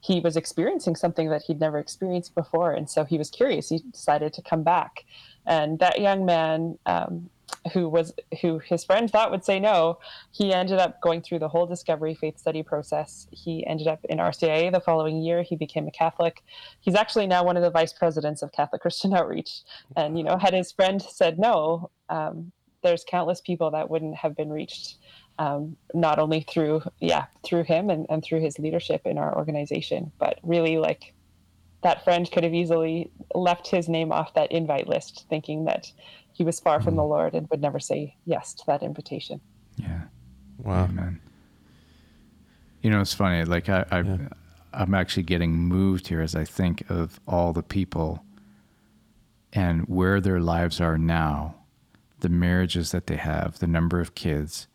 he 0.00 0.20
was 0.20 0.36
experiencing 0.36 0.96
something 0.96 1.28
that 1.28 1.42
he'd 1.42 1.60
never 1.60 1.78
experienced 1.78 2.34
before. 2.34 2.72
And 2.72 2.88
so 2.88 3.04
he 3.04 3.18
was 3.18 3.30
curious. 3.30 3.68
He 3.68 3.78
decided 3.92 4.32
to 4.34 4.42
come 4.42 4.62
back. 4.62 5.04
And 5.46 5.78
that 5.78 6.00
young 6.00 6.24
man, 6.24 6.78
um, 6.86 7.28
who 7.72 7.88
was 7.88 8.12
who 8.40 8.58
his 8.58 8.84
friend 8.84 9.10
thought 9.10 9.30
would 9.30 9.44
say 9.44 9.60
no 9.60 9.98
he 10.32 10.52
ended 10.52 10.78
up 10.78 11.00
going 11.00 11.20
through 11.20 11.38
the 11.38 11.48
whole 11.48 11.66
discovery 11.66 12.14
faith 12.14 12.38
study 12.38 12.62
process 12.62 13.26
he 13.32 13.66
ended 13.66 13.86
up 13.86 14.04
in 14.04 14.18
rcia 14.18 14.72
the 14.72 14.80
following 14.80 15.20
year 15.20 15.42
he 15.42 15.56
became 15.56 15.86
a 15.86 15.90
catholic 15.90 16.42
he's 16.80 16.94
actually 16.94 17.26
now 17.26 17.44
one 17.44 17.56
of 17.56 17.62
the 17.62 17.70
vice 17.70 17.92
presidents 17.92 18.42
of 18.42 18.52
catholic 18.52 18.80
christian 18.80 19.12
outreach 19.16 19.62
and 19.96 20.16
you 20.16 20.24
know 20.24 20.38
had 20.38 20.54
his 20.54 20.72
friend 20.72 21.02
said 21.02 21.38
no 21.38 21.90
um, 22.08 22.50
there's 22.82 23.04
countless 23.06 23.40
people 23.40 23.70
that 23.70 23.90
wouldn't 23.90 24.16
have 24.16 24.36
been 24.36 24.50
reached 24.50 24.96
um, 25.40 25.74
not 25.94 26.18
only 26.18 26.42
through 26.42 26.82
yeah 27.00 27.24
through 27.42 27.64
him 27.64 27.88
and, 27.90 28.06
and 28.10 28.22
through 28.22 28.40
his 28.40 28.58
leadership 28.58 29.00
in 29.06 29.18
our 29.18 29.34
organization 29.36 30.12
but 30.18 30.38
really 30.42 30.76
like 30.76 31.14
that 31.82 32.04
friend 32.04 32.30
could 32.30 32.44
have 32.44 32.52
easily 32.52 33.10
left 33.34 33.66
his 33.66 33.88
name 33.88 34.12
off 34.12 34.34
that 34.34 34.52
invite 34.52 34.86
list 34.86 35.24
thinking 35.30 35.64
that 35.64 35.90
he 36.34 36.44
was 36.44 36.60
far 36.60 36.80
from 36.80 36.94
the 36.94 37.02
Lord 37.02 37.34
and 37.34 37.48
would 37.50 37.62
never 37.62 37.80
say 37.80 38.14
yes 38.26 38.52
to 38.54 38.66
that 38.66 38.82
invitation. 38.82 39.40
Yeah. 39.76 40.02
Wow. 40.58 40.86
man 40.88 41.20
You 42.82 42.90
know, 42.90 43.00
it's 43.00 43.14
funny. 43.14 43.44
Like 43.44 43.70
I, 43.70 43.86
I 43.90 44.00
Yeah. 44.02 44.28
I'm 44.72 44.94
actually 44.94 45.24
getting 45.24 45.52
moved 45.52 46.08
here 46.08 46.20
as 46.20 46.36
I 46.36 46.44
think 46.44 46.88
of 46.88 47.18
all 47.26 47.52
the 47.52 47.62
people 47.62 48.24
and 49.52 49.82
where 49.88 50.20
their 50.20 50.38
lives 50.38 50.80
are 50.80 50.96
now, 50.96 51.56
the 52.20 52.28
marriages 52.28 52.92
that 52.92 53.06
they 53.06 53.16
have, 53.16 53.58
the 53.58 53.66
number 53.66 54.00
of 54.00 54.14
kids, 54.14 54.68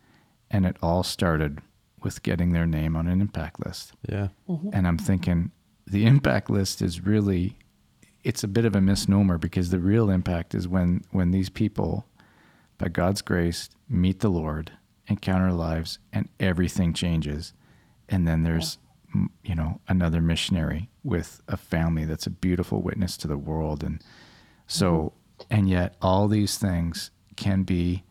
and 0.52 0.66
it 0.66 0.78
all 0.82 1.04
started 1.04 1.60
with 2.02 2.24
getting 2.24 2.54
their 2.54 2.68
name 2.68 2.96
on 2.96 3.08
an 3.08 3.20
impact 3.20 3.66
list. 3.66 3.94
Yeah. 4.08 4.30
Mm-hmm. 4.48 4.70
And 4.74 4.88
I'm 4.88 4.98
thinking 4.98 5.52
the 5.88 6.06
impact 6.06 6.50
list 6.50 6.82
is 6.82 7.02
really 7.02 7.58
it's 8.24 8.44
a 8.44 8.48
bit 8.48 8.66
of 8.66 8.76
a 8.76 8.82
misnomer 8.82 9.38
because 9.38 9.70
the 9.70 9.80
real 9.80 10.10
impact 10.10 10.56
is 10.56 10.68
when 10.68 11.04
when 11.12 11.32
these 11.32 11.50
people 11.50 12.06
by 12.78 12.90
God's 12.90 13.22
grace 13.22 13.70
meet 13.88 14.20
the 14.20 14.30
Lord, 14.30 14.72
encounter 15.08 15.52
lives 15.52 16.00
and 16.12 16.28
everything 16.40 16.94
changes. 16.94 17.54
And 18.10 18.28
then 18.28 18.44
there's 18.44 18.78
m 19.14 19.32
you 19.44 19.56
know 19.56 19.80
another 19.88 20.22
missionary 20.22 20.90
with 21.04 21.42
a 21.48 21.58
family 21.58 22.06
that's 22.06 22.28
a 22.28 22.32
beautiful 22.32 22.82
witness 22.82 23.18
to 23.18 23.28
the 23.28 23.38
world 23.38 23.84
and 23.84 24.04
so 24.68 25.14
mm-hmm. 25.40 25.54
and 25.56 25.70
yet 25.70 25.96
all 26.02 26.28
these 26.28 26.58
things 26.58 27.12
can 27.36 27.64
be 27.64 28.04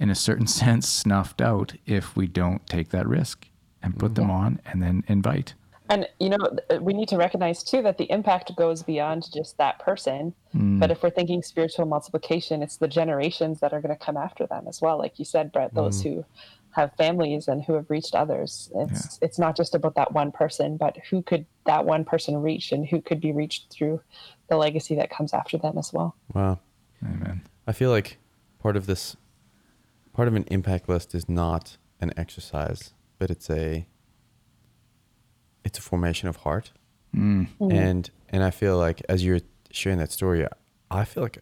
in 0.00 0.10
a 0.10 0.14
certain 0.14 0.46
sense 0.60 0.88
snuffed 0.88 1.40
out 1.40 1.74
if 1.86 2.16
we 2.16 2.26
don't 2.26 2.66
take 2.66 2.88
that 2.90 3.06
risk 3.06 3.46
and 3.82 3.98
put 3.98 4.16
them 4.16 4.24
mm-hmm. 4.24 4.32
on 4.32 4.60
and 4.66 4.82
then 4.82 5.04
invite. 5.06 5.54
And 5.88 6.08
you 6.20 6.28
know, 6.28 6.38
uh, 6.70 6.76
we 6.80 6.94
need 6.94 7.08
to 7.08 7.16
recognize 7.16 7.64
too 7.64 7.82
that 7.82 7.98
the 7.98 8.08
impact 8.12 8.54
goes 8.54 8.82
beyond 8.82 9.26
just 9.32 9.58
that 9.58 9.80
person. 9.80 10.32
Mm. 10.54 10.78
But 10.78 10.92
if 10.92 11.02
we're 11.02 11.10
thinking 11.10 11.42
spiritual 11.42 11.84
multiplication, 11.84 12.62
it's 12.62 12.76
the 12.76 12.86
generations 12.86 13.58
that 13.58 13.72
are 13.72 13.80
going 13.80 13.96
to 13.96 14.04
come 14.04 14.16
after 14.16 14.46
them 14.46 14.66
as 14.68 14.80
well. 14.80 14.98
Like 14.98 15.18
you 15.18 15.24
said, 15.24 15.50
Brett, 15.50 15.74
those 15.74 16.00
mm. 16.00 16.04
who 16.04 16.24
have 16.72 16.94
families 16.94 17.48
and 17.48 17.64
who 17.64 17.74
have 17.74 17.90
reached 17.90 18.14
others. 18.14 18.70
It's 18.76 19.18
it's 19.20 19.38
not 19.38 19.56
just 19.56 19.74
about 19.74 19.96
that 19.96 20.12
one 20.12 20.30
person, 20.30 20.76
but 20.76 20.96
who 21.10 21.22
could 21.22 21.44
that 21.66 21.84
one 21.84 22.04
person 22.04 22.36
reach, 22.40 22.70
and 22.70 22.86
who 22.86 23.00
could 23.00 23.20
be 23.20 23.32
reached 23.32 23.72
through 23.72 24.00
the 24.48 24.56
legacy 24.56 24.94
that 24.94 25.10
comes 25.10 25.34
after 25.34 25.58
them 25.58 25.76
as 25.76 25.92
well. 25.92 26.14
Wow. 26.32 26.60
Amen. 27.04 27.42
I 27.66 27.72
feel 27.72 27.90
like 27.90 28.18
part 28.60 28.76
of 28.76 28.86
this, 28.86 29.16
part 30.12 30.28
of 30.28 30.34
an 30.34 30.44
impact 30.50 30.88
list 30.88 31.14
is 31.14 31.28
not 31.28 31.76
an 32.00 32.12
exercise, 32.16 32.94
but 33.18 33.30
it's 33.30 33.50
a, 33.50 33.86
it's 35.64 35.78
a 35.78 35.82
formation 35.82 36.28
of 36.28 36.36
heart. 36.36 36.72
Mm. 37.14 37.48
And 37.72 38.10
and 38.28 38.44
I 38.44 38.50
feel 38.50 38.78
like 38.78 39.02
as 39.08 39.24
you're 39.24 39.40
sharing 39.70 39.98
that 39.98 40.12
story, 40.12 40.46
I 40.90 41.04
feel 41.04 41.22
like 41.22 41.38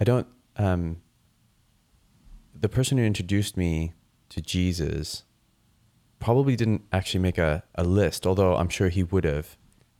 I 0.00 0.04
don't. 0.04 0.26
Um, 0.56 1.02
the 2.58 2.68
person 2.68 2.98
who 2.98 3.04
introduced 3.04 3.56
me 3.56 3.92
to 4.30 4.40
Jesus 4.40 5.24
probably 6.18 6.56
didn't 6.56 6.82
actually 6.92 7.20
make 7.20 7.36
a, 7.36 7.64
a 7.74 7.84
list, 7.84 8.26
although 8.26 8.56
I'm 8.56 8.68
sure 8.68 8.88
he 8.88 9.02
would 9.02 9.24
have. 9.24 9.56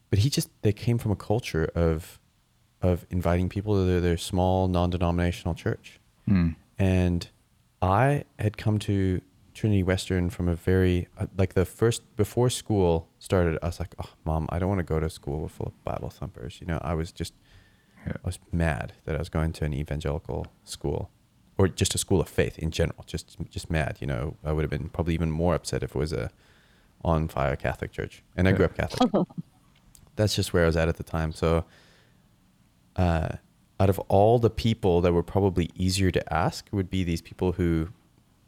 But 0.09 0.21
he 0.21 0.31
just 0.31 0.51
they 0.62 0.73
came 0.73 0.99
from 0.99 1.12
a 1.12 1.17
culture 1.17 1.71
of 1.75 2.19
of 2.81 3.07
inviting 3.11 3.49
people 3.49 3.75
to 3.75 3.85
their, 3.85 4.01
their 4.01 4.17
small 4.17 4.69
non-denominational 4.69 5.55
church. 5.55 6.01
Mm. 6.29 6.57
And 6.83 7.29
I 7.81 8.25
had 8.41 8.57
come 8.57 8.81
to 8.81 9.21
Trinity 9.55 9.85
Western 9.85 10.31
from 10.31 10.49
a 10.49 10.57
very 10.57 11.07
uh, 11.17 11.27
like 11.37 11.55
the 11.55 11.65
first 11.65 12.01
before 12.17 12.51
school 12.51 13.09
started. 13.21 13.57
I 13.62 13.67
was 13.67 13.79
like, 13.79 13.95
"Oh, 14.03 14.11
mom, 14.25 14.47
I 14.49 14.59
don't 14.59 14.69
want 14.69 14.81
to 14.81 14.95
go 14.95 14.99
to 14.99 15.09
school 15.09 15.47
full 15.47 15.67
of 15.67 15.85
Bible 15.85 16.11
thumpers." 16.11 16.59
You 16.61 16.67
know, 16.67 16.81
I 16.83 16.95
was 16.95 17.12
just 17.12 17.35
Yeah. 18.07 18.15
I 18.25 18.27
was 18.27 18.39
mad 18.51 18.95
that 19.05 19.15
I 19.15 19.19
was 19.19 19.29
going 19.29 19.53
to 19.53 19.65
an 19.65 19.73
evangelical 19.73 20.49
school 20.65 21.11
or 21.57 21.69
just 21.69 21.95
a 21.95 21.99
school 21.99 22.21
of 22.21 22.29
faith 22.29 22.59
in 22.59 22.71
general. 22.73 23.05
Just 23.07 23.37
just 23.57 23.71
mad. 23.71 23.99
You 24.01 24.09
know, 24.09 24.37
I 24.43 24.51
would 24.53 24.62
have 24.62 24.71
been 24.71 24.89
probably 24.89 25.15
even 25.15 25.31
more 25.31 25.55
upset 25.55 25.85
if 25.85 25.91
it 25.95 25.99
was 25.99 26.12
a 26.12 26.31
on 27.05 27.29
fire 27.29 27.57
Catholic 27.57 27.93
church, 27.93 28.25
and 28.37 28.49
I 28.49 28.53
grew 28.53 28.65
up 28.65 28.77
Catholic. 28.77 29.09
That's 30.17 30.35
just 30.35 30.53
where 30.53 30.65
I 30.65 30.67
was 30.67 30.77
at 30.77 30.89
at 30.89 30.97
the 30.97 31.05
time. 31.05 31.33
So, 31.33 31.65
uh, 32.97 33.37
out 33.83 33.91
of 33.91 33.99
all 34.09 34.39
the 34.39 34.49
people 34.49 35.01
that 35.01 35.12
were 35.12 35.25
probably 35.25 35.69
easier 35.75 36.12
to 36.12 36.33
ask, 36.33 36.69
would 36.71 36.89
be 36.89 37.03
these 37.03 37.21
people 37.21 37.53
who 37.53 37.89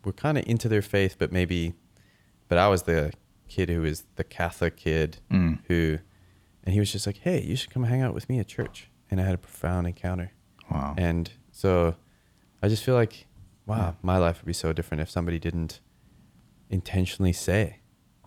were 0.05 0.13
kind 0.13 0.39
of 0.39 0.45
into 0.47 0.69
their 0.69 0.81
faith, 0.81 1.17
but 1.19 1.33
maybe, 1.33 1.75
but 2.47 2.57
I 2.57 2.69
was 2.69 2.85
the 2.85 3.13
kid 3.49 3.69
who 3.69 3.83
was 3.83 4.05
the 4.15 4.23
Catholic 4.23 4.77
kid 4.77 5.19
mm. 5.29 5.59
who, 5.67 5.99
and 6.63 6.73
he 6.73 6.79
was 6.79 6.93
just 6.93 7.05
like, 7.05 7.19
"Hey, 7.19 7.43
you 7.43 7.57
should 7.57 7.71
come 7.71 7.83
hang 7.83 8.01
out 8.01 8.15
with 8.15 8.29
me 8.29 8.39
at 8.39 8.47
church." 8.47 8.91
And 9.11 9.21
I 9.21 9.25
had 9.25 9.35
a 9.35 9.39
profound 9.39 9.89
encounter. 9.89 10.31
Wow. 10.71 10.95
And 10.97 11.33
so, 11.51 11.97
I 12.63 12.69
just 12.69 12.85
feel 12.85 12.95
like, 12.95 13.27
wow, 13.67 13.97
my 14.03 14.19
life 14.19 14.39
would 14.41 14.47
be 14.47 14.53
so 14.53 14.73
different 14.73 15.01
if 15.01 15.11
somebody 15.11 15.41
didn't 15.41 15.81
intentionally 16.71 17.33
say, 17.33 17.81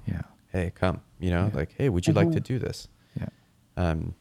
"Yeah, 0.05 0.23
hey, 0.51 0.73
come," 0.75 0.99
you 1.21 1.29
know, 1.29 1.49
yeah. 1.51 1.57
like, 1.57 1.73
"Hey, 1.77 1.87
would 1.87 2.05
you 2.05 2.13
mm-hmm. 2.13 2.27
like 2.27 2.35
to 2.35 2.41
do 2.41 2.59
this?" 2.59 2.89
Yeah. 3.17 3.29
Um. 3.77 4.15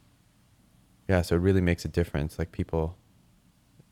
Yeah. 1.09 1.23
So 1.23 1.37
it 1.37 1.41
really 1.41 1.61
makes 1.61 1.85
a 1.85 1.89
difference. 1.89 2.39
Like 2.39 2.53
people, 2.53 2.97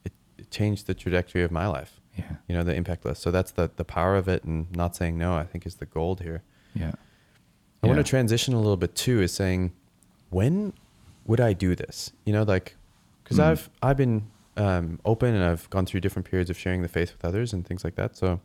it, 0.04 0.12
it 0.38 0.50
changed 0.50 0.86
the 0.86 0.94
trajectory 0.94 1.42
of 1.42 1.50
my 1.50 1.66
life 1.66 2.00
yeah. 2.16 2.36
You 2.48 2.54
know, 2.54 2.62
the 2.62 2.74
impact 2.74 3.04
list. 3.04 3.22
So 3.22 3.30
that's 3.30 3.52
the 3.52 3.70
the 3.74 3.84
power 3.84 4.16
of 4.16 4.28
it 4.28 4.44
and 4.44 4.74
not 4.76 4.94
saying 4.94 5.18
no, 5.18 5.34
I 5.34 5.44
think 5.44 5.66
is 5.66 5.76
the 5.76 5.86
gold 5.86 6.20
here. 6.20 6.42
Yeah. 6.74 6.92
I 7.82 7.86
yeah. 7.86 7.92
want 7.92 8.04
to 8.04 8.08
transition 8.08 8.54
a 8.54 8.58
little 8.58 8.76
bit 8.76 8.94
too 8.94 9.20
is 9.20 9.32
saying 9.32 9.72
when 10.30 10.72
would 11.24 11.40
I 11.40 11.52
do 11.52 11.74
this? 11.74 12.12
You 12.24 12.32
know, 12.32 12.42
like 12.42 12.76
cuz 13.24 13.38
mm. 13.38 13.44
I've 13.44 13.70
I've 13.82 13.96
been 13.96 14.30
um, 14.56 15.00
open 15.04 15.34
and 15.34 15.42
I've 15.42 15.68
gone 15.70 15.84
through 15.84 16.00
different 16.00 16.30
periods 16.30 16.48
of 16.48 16.56
sharing 16.56 16.82
the 16.82 16.88
faith 16.88 17.12
with 17.12 17.24
others 17.24 17.52
and 17.52 17.66
things 17.66 17.82
like 17.82 17.96
that. 17.96 18.16
So 18.16 18.40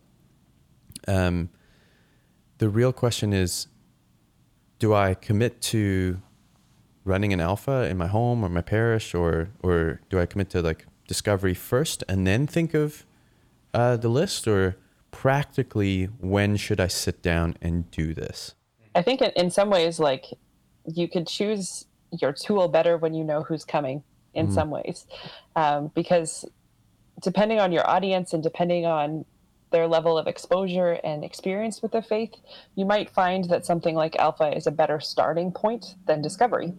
um 1.07 1.49
the 2.57 2.69
real 2.69 2.91
question 2.91 3.33
is 3.33 3.67
do 4.79 4.93
I 4.93 5.13
commit 5.13 5.61
to 5.61 6.21
running 7.05 7.33
an 7.33 7.39
alpha 7.39 7.87
in 7.89 7.97
my 7.97 8.07
home 8.07 8.43
or 8.43 8.49
my 8.49 8.61
parish 8.61 9.13
or 9.13 9.49
or 9.61 10.01
do 10.09 10.19
I 10.19 10.25
commit 10.25 10.49
to 10.51 10.61
like 10.61 10.85
discovery 11.07 11.53
first 11.53 12.03
and 12.07 12.25
then 12.27 12.45
think 12.45 12.73
of 12.73 13.05
uh, 13.73 13.97
the 13.97 14.09
list, 14.09 14.47
or 14.47 14.77
practically 15.11 16.05
when 16.19 16.57
should 16.57 16.79
I 16.79 16.87
sit 16.87 17.21
down 17.21 17.55
and 17.61 17.89
do 17.91 18.13
this? 18.13 18.55
I 18.95 19.01
think 19.01 19.21
in 19.21 19.51
some 19.51 19.69
ways, 19.69 19.99
like 19.99 20.25
you 20.85 21.07
could 21.07 21.27
choose 21.27 21.85
your 22.11 22.33
tool 22.33 22.67
better 22.67 22.97
when 22.97 23.13
you 23.13 23.23
know 23.23 23.43
who's 23.43 23.65
coming. 23.65 24.03
In 24.35 24.49
mm. 24.49 24.53
some 24.53 24.69
ways, 24.69 25.07
um, 25.55 25.91
because 25.95 26.45
depending 27.19 27.59
on 27.59 27.71
your 27.71 27.89
audience 27.89 28.31
and 28.31 28.43
depending 28.43 28.85
on 28.85 29.25
their 29.71 29.87
level 29.87 30.19
of 30.19 30.27
exposure 30.27 30.99
and 31.03 31.23
experience 31.23 31.81
with 31.81 31.93
the 31.93 32.01
faith, 32.03 32.35
you 32.75 32.85
might 32.85 33.09
find 33.09 33.45
that 33.45 33.65
something 33.65 33.95
like 33.95 34.15
Alpha 34.17 34.55
is 34.55 34.67
a 34.67 34.71
better 34.71 34.99
starting 34.99 35.51
point 35.51 35.95
than 36.05 36.21
Discovery. 36.21 36.73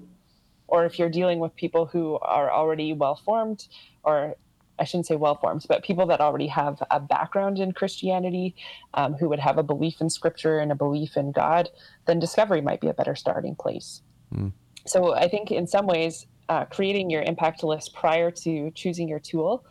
Or 0.71 0.87
if 0.87 0.99
you're 0.99 1.11
dealing 1.11 1.39
with 1.41 1.55
people 1.57 1.85
who 1.87 2.19
are 2.23 2.51
already 2.51 2.93
well 2.93 3.17
formed 3.17 3.67
or 4.03 4.37
I 4.81 4.85
shouldn't 4.85 5.07
say 5.07 5.17
well 5.17 5.35
formed, 5.35 5.67
but 5.69 5.85
people 5.85 6.07
that 6.07 6.23
already 6.23 6.47
have 6.47 6.83
a 6.91 6.99
background 6.99 7.59
in 7.59 7.73
Christianity, 7.73 8.57
um, 8.95 9.13
who 9.13 9.29
would 9.29 9.39
have 9.39 9.59
a 9.59 9.63
belief 9.63 10.01
in 10.01 10.09
Scripture 10.09 10.59
and 10.59 10.73
a 10.73 10.75
belief 10.75 11.19
in 11.19 11.33
God, 11.33 11.69
then 12.07 12.19
discovery 12.19 12.63
might 12.63 12.81
be 12.81 12.89
a 12.89 12.95
better 12.95 13.15
starting 13.15 13.55
place. 13.55 14.01
Mm. 14.35 14.53
So 14.87 15.15
I 15.15 15.29
think 15.29 15.51
in 15.51 15.67
some 15.67 15.87
ways, 15.87 16.27
uh, 16.49 16.65
creating 16.65 17.11
your 17.11 17.23
impact 17.23 17.63
list 17.63 17.95
prior 17.95 18.31
to 18.31 18.71
choosing 18.73 19.07
your 19.07 19.21
tool 19.21 19.65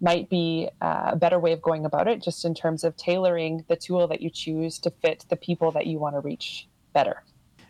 might 0.00 0.28
be 0.28 0.68
uh, 0.82 1.10
a 1.12 1.16
better 1.16 1.38
way 1.38 1.52
of 1.52 1.62
going 1.62 1.86
about 1.86 2.08
it, 2.08 2.20
just 2.20 2.44
in 2.44 2.52
terms 2.52 2.82
of 2.82 2.96
tailoring 2.96 3.64
the 3.68 3.76
tool 3.76 4.08
that 4.08 4.20
you 4.20 4.28
choose 4.28 4.78
to 4.80 4.90
fit 4.90 5.24
the 5.30 5.36
people 5.36 5.70
that 5.70 5.86
you 5.86 5.98
want 5.98 6.16
to 6.16 6.20
reach 6.20 6.66
better. 6.92 7.22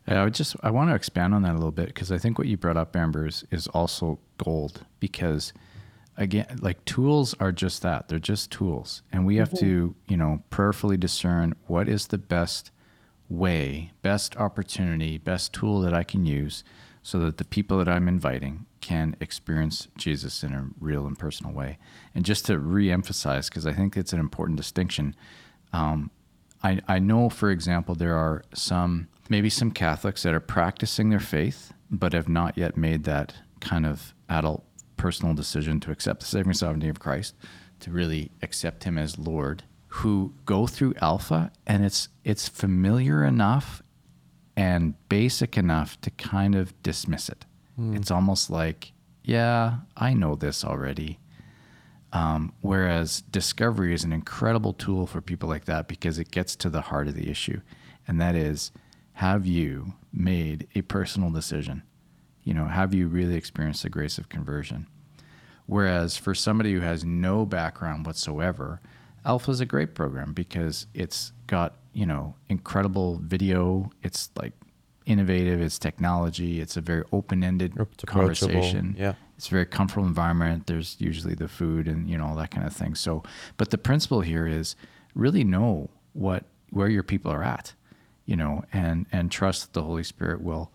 I 0.09 0.25
would 0.25 0.35
just 0.35 0.57
I 0.63 0.71
want 0.71 0.91
to 0.91 0.95
expand 0.95 1.35
on 1.35 1.43
that 1.43 1.53
a 1.53 1.59
little 1.59 1.73
bit 1.73 1.87
because 1.87 2.13
I 2.13 2.19
think 2.19 2.39
what 2.39 2.47
you 2.47 2.57
brought 2.57 2.77
up, 2.77 2.95
Amber, 2.95 3.27
is, 3.27 3.45
is 3.51 3.67
also 3.69 4.19
gold 4.39 4.85
because 5.01 5.53
again 6.17 6.47
like 6.61 6.85
tools 6.85 7.35
are 7.41 7.53
just 7.53 7.83
that 7.83 8.09
they're 8.09 8.19
just 8.19 8.51
tools 8.51 9.03
and 9.13 9.27
we 9.27 9.37
have 9.37 9.51
mm-hmm. 9.51 9.67
to 9.67 9.95
you 10.09 10.17
know 10.17 10.43
prayerfully 10.51 10.97
discern 10.97 11.55
what 11.67 11.89
is 11.89 12.09
the 12.09 12.19
best 12.19 12.71
way 13.29 13.93
best 14.03 14.37
opportunity 14.37 15.19
best 15.19 15.53
tool 15.53 15.81
that 15.81 15.93
i 15.93 16.03
can 16.03 16.25
use 16.25 16.65
so 17.03 17.19
that 17.19 17.37
the 17.37 17.45
people 17.45 17.79
that 17.79 17.89
i'm 17.89 18.09
inviting 18.09 18.65
can 18.81 19.17
experience 19.21 19.89
jesus 19.97 20.43
in 20.43 20.53
a 20.55 20.69
real 20.81 21.07
and 21.07 21.19
personal 21.19 21.53
way 21.53 21.79
and 22.15 22.25
just 22.25 22.47
to 22.47 22.59
re-emphasize 22.59 23.49
because 23.49 23.67
i 23.67 23.73
think 23.73 23.97
it's 23.97 24.13
an 24.13 24.21
important 24.21 24.57
distinction 24.57 25.15
um, 25.73 26.11
I, 26.63 26.81
I 26.89 26.99
know 26.99 27.29
for 27.29 27.51
example 27.51 27.95
there 27.95 28.17
are 28.17 28.43
some 28.55 29.09
maybe 29.31 29.51
some 29.51 29.71
catholics 29.71 30.23
that 30.23 30.35
are 30.35 30.41
practicing 30.41 31.11
their 31.11 31.21
faith 31.21 31.73
but 31.91 32.13
have 32.13 32.29
not 32.29 32.57
yet 32.59 32.77
made 32.77 33.05
that 33.05 33.35
kind 33.61 33.87
of 33.87 34.15
adult 34.29 34.65
personal 34.97 35.35
decision 35.35 35.81
to 35.81 35.91
accept 35.91 36.21
the 36.21 36.27
saving 36.27 36.55
sovereignty 36.55 36.89
of 36.89 37.01
Christ, 37.01 37.35
to 37.81 37.91
really 37.91 38.31
accept 38.43 38.85
Him 38.85 38.99
as 38.99 39.19
Lord, 39.19 39.63
who 39.89 40.35
go 40.45 40.67
through 40.67 40.95
Alpha, 41.01 41.53
and 41.67 41.85
it's 41.85 42.09
it's 42.25 42.49
familiar 42.49 43.25
enough 43.25 43.83
and 44.57 44.95
basic 45.09 45.57
enough 45.57 46.01
to 46.01 46.11
kind 46.11 46.55
of 46.55 46.81
dismiss 46.83 47.29
it. 47.29 47.45
Mm. 47.79 47.97
It's 47.97 48.11
almost 48.11 48.49
like, 48.51 48.93
yeah, 49.23 49.79
I 49.97 50.15
know 50.15 50.35
this 50.35 50.65
already. 50.65 51.19
Um, 52.13 52.55
whereas 52.63 53.21
discovery 53.21 53.93
is 53.93 54.05
an 54.05 54.13
incredible 54.13 54.73
tool 54.73 55.07
for 55.07 55.21
people 55.21 55.49
like 55.49 55.67
that 55.67 55.87
because 55.87 56.19
it 56.19 56.31
gets 56.31 56.57
to 56.57 56.71
the 56.71 56.81
heart 56.81 57.09
of 57.09 57.15
the 57.15 57.31
issue, 57.31 57.61
and 58.09 58.21
that 58.21 58.35
is, 58.35 58.73
have 59.17 59.47
you 59.47 59.95
made 60.13 60.67
a 60.75 60.83
personal 60.83 61.31
decision? 61.31 61.83
you 62.47 62.55
know, 62.55 62.67
have 62.67 62.95
you 62.95 63.09
really 63.09 63.35
experienced 63.35 63.83
the 63.83 63.91
grace 63.91 64.19
of 64.19 64.29
conversion? 64.29 64.87
Whereas 65.67 66.17
for 66.17 66.33
somebody 66.33 66.73
who 66.73 66.81
has 66.81 67.05
no 67.05 67.45
background 67.45 68.07
whatsoever, 68.07 68.81
Alpha 69.25 69.51
is 69.51 69.61
a 69.61 69.67
great 69.67 69.97
program 69.97 70.33
because 70.33 70.87
it's 70.95 71.33
got, 71.49 71.75
you 71.93 72.07
know, 72.07 72.37
incredible 72.49 73.21
video. 73.21 73.91
It's 74.05 74.31
like 74.37 74.53
innovative, 75.07 75.61
it's 75.61 75.77
technology, 75.77 76.61
it's 76.61 76.77
a 76.77 76.81
very 76.81 77.03
open 77.11 77.43
ended 77.43 77.77
conversation. 78.07 78.95
Yeah. 78.97 79.15
It's 79.37 79.49
a 79.49 79.51
very 79.51 79.67
comfortable 79.67 80.07
environment. 80.07 80.69
There's 80.69 80.95
usually 81.01 81.35
the 81.35 81.49
food 81.49 81.89
and, 81.89 82.09
you 82.09 82.17
know, 82.17 82.27
all 82.27 82.37
that 82.37 82.53
kind 82.53 82.65
of 82.65 82.73
thing. 82.73 82.95
So, 82.95 83.25
but 83.57 83.71
the 83.71 83.79
principle 83.79 84.21
here 84.21 84.47
is 84.47 84.77
really 85.17 85.43
know 85.43 85.91
what, 86.13 86.45
where 86.71 86.89
your 86.89 87.03
people 87.03 87.33
are 87.33 87.43
at, 87.43 87.75
you 88.27 88.37
know, 88.37 88.65
and, 88.73 89.07
and 89.13 89.31
trust 89.31 89.63
that 89.63 89.73
the 89.73 89.83
Holy 89.83 90.05
Spirit 90.05 90.43
will 90.43 90.71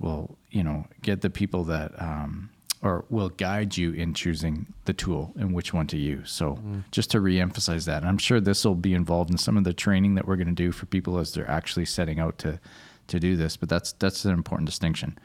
will 0.00 0.36
you 0.50 0.62
know 0.62 0.86
get 1.02 1.20
the 1.20 1.30
people 1.30 1.64
that 1.64 1.92
um, 2.02 2.50
or 2.82 3.04
will 3.08 3.30
guide 3.30 3.76
you 3.76 3.92
in 3.92 4.12
choosing 4.12 4.66
the 4.84 4.92
tool 4.92 5.32
and 5.36 5.54
which 5.54 5.72
one 5.72 5.86
to 5.86 5.96
use. 5.96 6.30
So 6.30 6.56
mm. 6.56 6.84
just 6.90 7.10
to 7.12 7.18
reemphasize 7.18 7.86
that, 7.86 8.02
and 8.02 8.08
I'm 8.08 8.18
sure 8.18 8.40
this 8.40 8.64
will 8.64 8.74
be 8.74 8.92
involved 8.92 9.30
in 9.30 9.38
some 9.38 9.56
of 9.56 9.64
the 9.64 9.72
training 9.72 10.16
that 10.16 10.28
we're 10.28 10.36
going 10.36 10.48
to 10.48 10.52
do 10.52 10.70
for 10.70 10.84
people 10.86 11.18
as 11.18 11.32
they're 11.32 11.50
actually 11.50 11.86
setting 11.86 12.20
out 12.20 12.38
to 12.38 12.60
to 13.06 13.20
do 13.20 13.36
this. 13.36 13.56
But 13.56 13.68
that's 13.68 13.92
that's 13.92 14.24
an 14.24 14.32
important 14.32 14.66
distinction. 14.66 15.18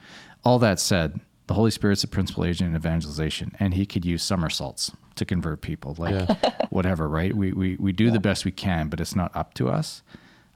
All 0.45 0.59
that 0.59 0.79
said, 0.79 1.19
the 1.47 1.53
Holy 1.53 1.71
Spirit's 1.71 2.03
a 2.03 2.07
principal 2.07 2.45
agent 2.45 2.69
in 2.69 2.75
evangelization, 2.75 3.55
and 3.59 3.73
He 3.73 3.85
could 3.85 4.05
use 4.05 4.23
somersaults 4.23 4.91
to 5.15 5.25
convert 5.25 5.61
people, 5.61 5.95
like 5.97 6.13
yeah. 6.13 6.55
whatever. 6.69 7.09
Right? 7.09 7.35
We 7.35 7.51
we 7.51 7.75
we 7.75 7.91
do 7.91 8.05
yeah. 8.05 8.13
the 8.13 8.19
best 8.21 8.45
we 8.45 8.51
can, 8.51 8.87
but 8.87 9.01
it's 9.01 9.15
not 9.15 9.35
up 9.35 9.53
to 9.55 9.67
us. 9.67 10.01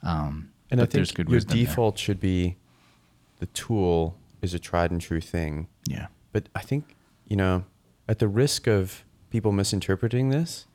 Um, 0.03 0.52
and 0.73 0.81
I 0.81 0.85
think 0.85 1.17
your 1.29 1.39
default 1.39 1.95
there. 1.95 2.01
should 2.01 2.19
be 2.19 2.57
the 3.39 3.45
tool 3.47 4.17
is 4.41 4.53
a 4.53 4.59
tried 4.59 4.91
and 4.91 4.99
true 4.99 5.21
thing. 5.21 5.67
Yeah. 5.87 6.07
But 6.31 6.49
I 6.55 6.61
think, 6.61 6.95
you 7.27 7.35
know, 7.35 7.65
at 8.07 8.19
the 8.19 8.27
risk 8.27 8.67
of 8.67 9.05
people 9.29 9.51
misinterpreting 9.51 10.29
this, 10.29 10.65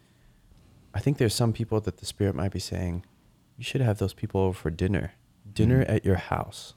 I 0.94 1.00
think 1.00 1.18
there's 1.18 1.34
some 1.34 1.52
people 1.52 1.80
that 1.82 1.98
the 1.98 2.06
spirit 2.06 2.34
might 2.34 2.52
be 2.52 2.58
saying, 2.58 3.04
you 3.56 3.64
should 3.64 3.80
have 3.80 3.98
those 3.98 4.14
people 4.14 4.40
over 4.40 4.56
for 4.56 4.70
dinner. 4.70 5.12
Dinner 5.52 5.84
mm. 5.84 5.90
at 5.90 6.04
your 6.04 6.16
house. 6.16 6.74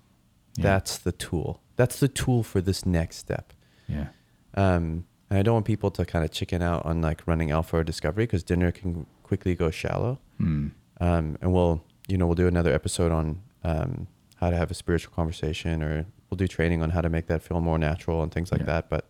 Yeah. 0.57 0.63
That's 0.63 0.97
the 0.97 1.11
tool. 1.11 1.61
That's 1.75 1.99
the 1.99 2.07
tool 2.07 2.43
for 2.43 2.59
this 2.59 2.85
next 2.85 3.17
step. 3.17 3.53
Yeah. 3.87 4.07
Um, 4.55 5.05
and 5.29 5.39
I 5.39 5.43
don't 5.43 5.53
want 5.53 5.65
people 5.65 5.91
to 5.91 6.05
kind 6.05 6.25
of 6.25 6.31
chicken 6.31 6.61
out 6.61 6.85
on 6.85 7.01
like 7.01 7.25
running 7.25 7.51
alpha 7.51 7.77
or 7.77 7.83
discovery 7.83 8.25
because 8.25 8.43
dinner 8.43 8.71
can 8.71 9.05
quickly 9.23 9.55
go 9.55 9.71
shallow. 9.71 10.19
Mm. 10.39 10.71
Um, 10.99 11.37
and 11.41 11.53
we'll, 11.53 11.83
you 12.11 12.17
know, 12.17 12.25
we'll 12.27 12.35
do 12.35 12.47
another 12.47 12.73
episode 12.73 13.11
on 13.11 13.41
um, 13.63 14.07
how 14.41 14.49
to 14.49 14.57
have 14.57 14.71
a 14.71 14.73
spiritual 14.73 15.13
conversation 15.13 15.81
or 15.83 16.05
we'll 16.29 16.35
do 16.37 16.47
training 16.47 16.81
on 16.81 16.89
how 16.89 17.01
to 17.01 17.09
make 17.09 17.27
that 17.27 17.41
feel 17.41 17.61
more 17.61 17.77
natural 17.77 18.23
and 18.23 18.31
things 18.31 18.51
like 18.51 18.61
yeah. 18.61 18.65
that 18.65 18.89
but 18.89 19.07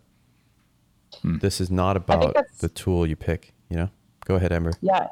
hmm. 1.22 1.38
this 1.38 1.60
is 1.60 1.70
not 1.70 1.96
about 1.96 2.36
the 2.58 2.68
tool 2.68 3.06
you 3.06 3.16
pick 3.16 3.52
you 3.70 3.76
know 3.76 3.88
go 4.24 4.34
ahead 4.34 4.52
Amber 4.52 4.72
yeah 4.80 5.08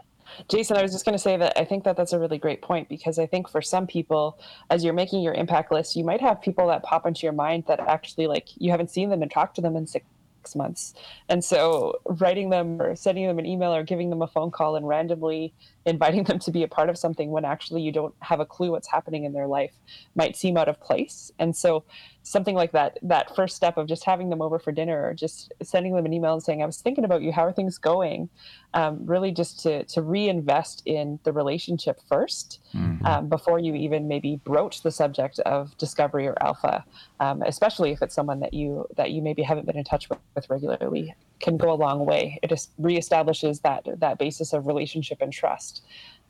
Jason, 0.48 0.76
I 0.76 0.83
was 0.83 0.92
just 0.92 1.05
going 1.05 1.16
to 1.16 1.18
say 1.18 1.37
that 1.38 1.59
I 1.59 1.64
think 1.64 1.83
that 1.83 1.96
that's 1.96 2.12
a 2.12 2.18
really 2.18 2.38
great 2.38 2.62
point 2.62 2.88
because 2.88 3.18
I 3.18 3.26
think 3.26 3.48
for 3.48 3.61
some 3.61 3.88
people, 3.88 4.38
as 4.70 4.85
you're 4.85 4.94
making 4.94 5.22
your 5.22 5.35
impact 5.35 5.72
list, 5.72 5.96
you 5.96 6.05
might 6.05 6.20
have 6.20 6.40
people 6.40 6.68
that 6.68 6.85
pop 6.85 7.05
into 7.05 7.22
your 7.26 7.33
mind 7.33 7.64
that 7.66 7.81
actually 7.81 8.29
like 8.29 8.46
you 8.57 8.70
haven't 8.70 8.90
seen 8.90 9.11
them 9.11 9.22
and 9.22 9.31
talked 9.31 9.57
to 9.57 9.61
them 9.61 9.74
in 9.74 9.88
six 9.88 10.07
months. 10.55 10.94
And 11.29 11.44
so 11.44 12.00
writing 12.05 12.50
them 12.50 12.81
or 12.81 12.94
sending 12.94 13.26
them 13.26 13.40
an 13.40 13.46
email 13.46 13.74
or 13.74 13.83
giving 13.83 14.09
them 14.09 14.22
a 14.22 14.29
phone 14.29 14.53
call 14.53 14.76
and 14.76 14.87
randomly 14.87 15.53
inviting 15.87 16.25
them 16.25 16.38
to 16.38 16.51
be 16.51 16.62
a 16.62 16.69
part 16.69 16.88
of 16.88 16.99
something 16.99 17.31
when 17.31 17.45
actually 17.45 17.83
you 17.83 17.93
don't 17.93 18.14
have 18.21 18.40
a 18.40 18.47
clue 18.47 18.71
what's 18.71 18.90
happening 18.90 19.25
in 19.25 19.33
their 19.33 19.47
life 19.47 19.73
might 20.14 20.37
seem 20.37 20.57
out 20.57 20.69
of 20.69 20.81
place. 20.81 21.33
And 21.38 21.57
so 21.57 21.85
something 22.23 22.55
like 22.55 22.73
that, 22.73 22.99
that 23.03 23.35
first 23.35 23.57
step 23.57 23.79
of 23.79 23.87
just 23.87 24.05
having 24.05 24.29
them 24.29 24.43
over 24.43 24.59
for 24.59 24.73
dinner 24.73 25.03
or 25.03 25.14
just 25.14 25.53
sending 25.62 25.95
them 25.95 26.05
an 26.05 26.12
email 26.12 26.35
and 26.35 26.43
saying, 26.43 26.62
I 26.62 26.66
was 26.66 26.81
thinking 26.81 27.05
about 27.05 27.23
you, 27.23 27.33
how 27.33 27.45
are 27.45 27.53
things 27.53 27.79
going? 27.79 28.29
Um, 28.75 29.07
really 29.07 29.33
just 29.33 29.61
to, 29.61 29.85
to 29.85 30.03
reinvest 30.03 30.83
in 30.85 31.19
the 31.25 31.33
relationship 31.33 31.99
1st 32.11 32.59
mm-hmm. 32.75 33.07
um, 33.07 33.29
before 33.29 33.59
you 33.59 33.75
even 33.75 34.07
maybe 34.07 34.37
broach 34.45 34.83
the 34.83 34.90
subject 34.90 35.38
of 35.40 35.77
discovery 35.79 36.27
or 36.27 36.37
alpha, 36.43 36.85
um, 37.21 37.43
especially 37.43 37.90
if 37.90 38.03
it's 38.03 38.14
someone 38.14 38.40
that 38.40 38.53
you, 38.53 38.87
that 38.97 39.11
you 39.12 39.23
maybe 39.23 39.43
haven't 39.43 39.66
been 39.66 39.79
in 39.79 39.85
touch 39.85 40.09
with, 40.11 40.19
with 40.35 40.49
regularly 40.51 41.14
can 41.40 41.57
go 41.57 41.72
a 41.72 41.74
long 41.74 42.07
way. 42.07 42.38
It 42.42 42.48
just 42.48 42.81
reestablishes 42.81 43.62
that, 43.62 43.87
that 44.00 44.18
basis 44.18 44.53
of 44.53 44.66
relationship 44.66 45.20
and 45.20 45.33
trust 45.33 45.83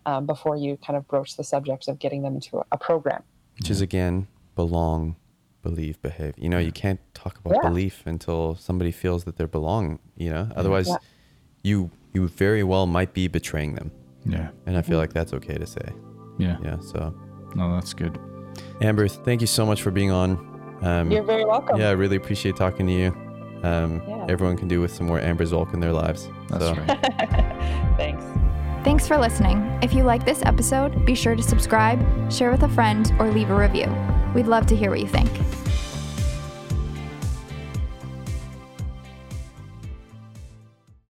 um, 0.07 0.27
before 0.27 0.57
you 0.57 0.79
kind 0.85 0.97
of 0.97 1.07
broach 1.09 1.37
the 1.37 1.45
subject 1.45 1.89
of 1.89 1.99
getting 1.99 2.23
them 2.23 2.35
into 2.35 2.59
a, 2.59 2.65
a 2.73 2.79
program. 2.79 3.23
Which 3.59 3.71
is 3.71 3.81
again, 3.81 4.29
belong, 4.55 5.17
believe, 5.63 6.01
behave. 6.01 6.35
You 6.39 6.49
know, 6.49 6.59
you 6.59 6.73
can't 6.73 7.01
talk 7.15 7.39
about 7.39 7.59
yeah. 7.63 7.69
belief 7.69 8.03
until 8.07 8.57
somebody 8.57 8.91
feels 8.91 9.25
that 9.25 9.37
they're 9.37 9.47
belong. 9.47 9.99
You 10.17 10.31
know, 10.31 10.49
otherwise, 10.57 10.89
yeah. 10.89 10.97
you 11.63 11.91
you 12.13 12.27
very 12.29 12.63
well 12.63 12.87
might 12.87 13.13
be 13.13 13.29
betraying 13.29 13.75
them. 13.75 13.91
Yeah, 14.25 14.51
and 14.67 14.77
I 14.77 14.83
feel 14.83 14.99
like 14.99 15.13
that's 15.13 15.33
okay 15.35 15.57
to 15.57 15.67
say. 15.67 15.93
Yeah, 16.39 16.57
yeah. 16.63 16.79
So, 16.81 17.15
no, 17.55 17.75
that's 17.75 17.93
good. 17.95 18.19
Amber, 18.81 19.09
thank 19.09 19.41
you 19.41 19.47
so 19.47 19.67
much 19.67 19.83
for 19.83 19.91
being 19.91 20.11
on. 20.11 20.79
Um, 20.83 21.11
You're 21.11 21.23
very 21.23 21.45
welcome. 21.45 21.79
Yeah, 21.79 21.89
I 21.89 21.93
really 21.93 22.17
appreciate 22.17 22.57
talking 22.57 22.87
to 22.87 22.93
you. 22.93 23.30
Um, 23.63 24.03
yeah. 24.09 24.27
Everyone 24.29 24.57
can 24.57 24.69
do 24.69 24.81
with 24.81 24.93
some 24.93 25.07
more 25.07 25.21
Amber 25.21 25.45
Zolk 25.45 25.75
in 25.75 25.81
their 25.81 25.93
lives. 25.93 26.29
That's 26.49 26.65
so. 26.65 26.75
right. 26.75 26.87
Thanks. 27.97 28.25
Thanks 28.85 29.07
for 29.07 29.19
listening. 29.19 29.79
If 29.83 29.93
you 29.93 30.05
like 30.05 30.25
this 30.25 30.43
episode, 30.45 31.05
be 31.05 31.15
sure 31.15 31.37
to 31.37 31.43
subscribe, 31.43 32.01
share 32.33 32.51
with 32.51 32.63
a 32.63 32.69
friend, 32.69 33.13
or 33.19 33.31
leave 33.31 33.51
a 33.51 33.55
review. 33.55 33.95
We'd 34.35 34.47
love 34.47 34.67
to 34.67 34.77
hear 34.77 34.91
what 34.91 35.01
you 35.01 35.09
think. 35.09 35.31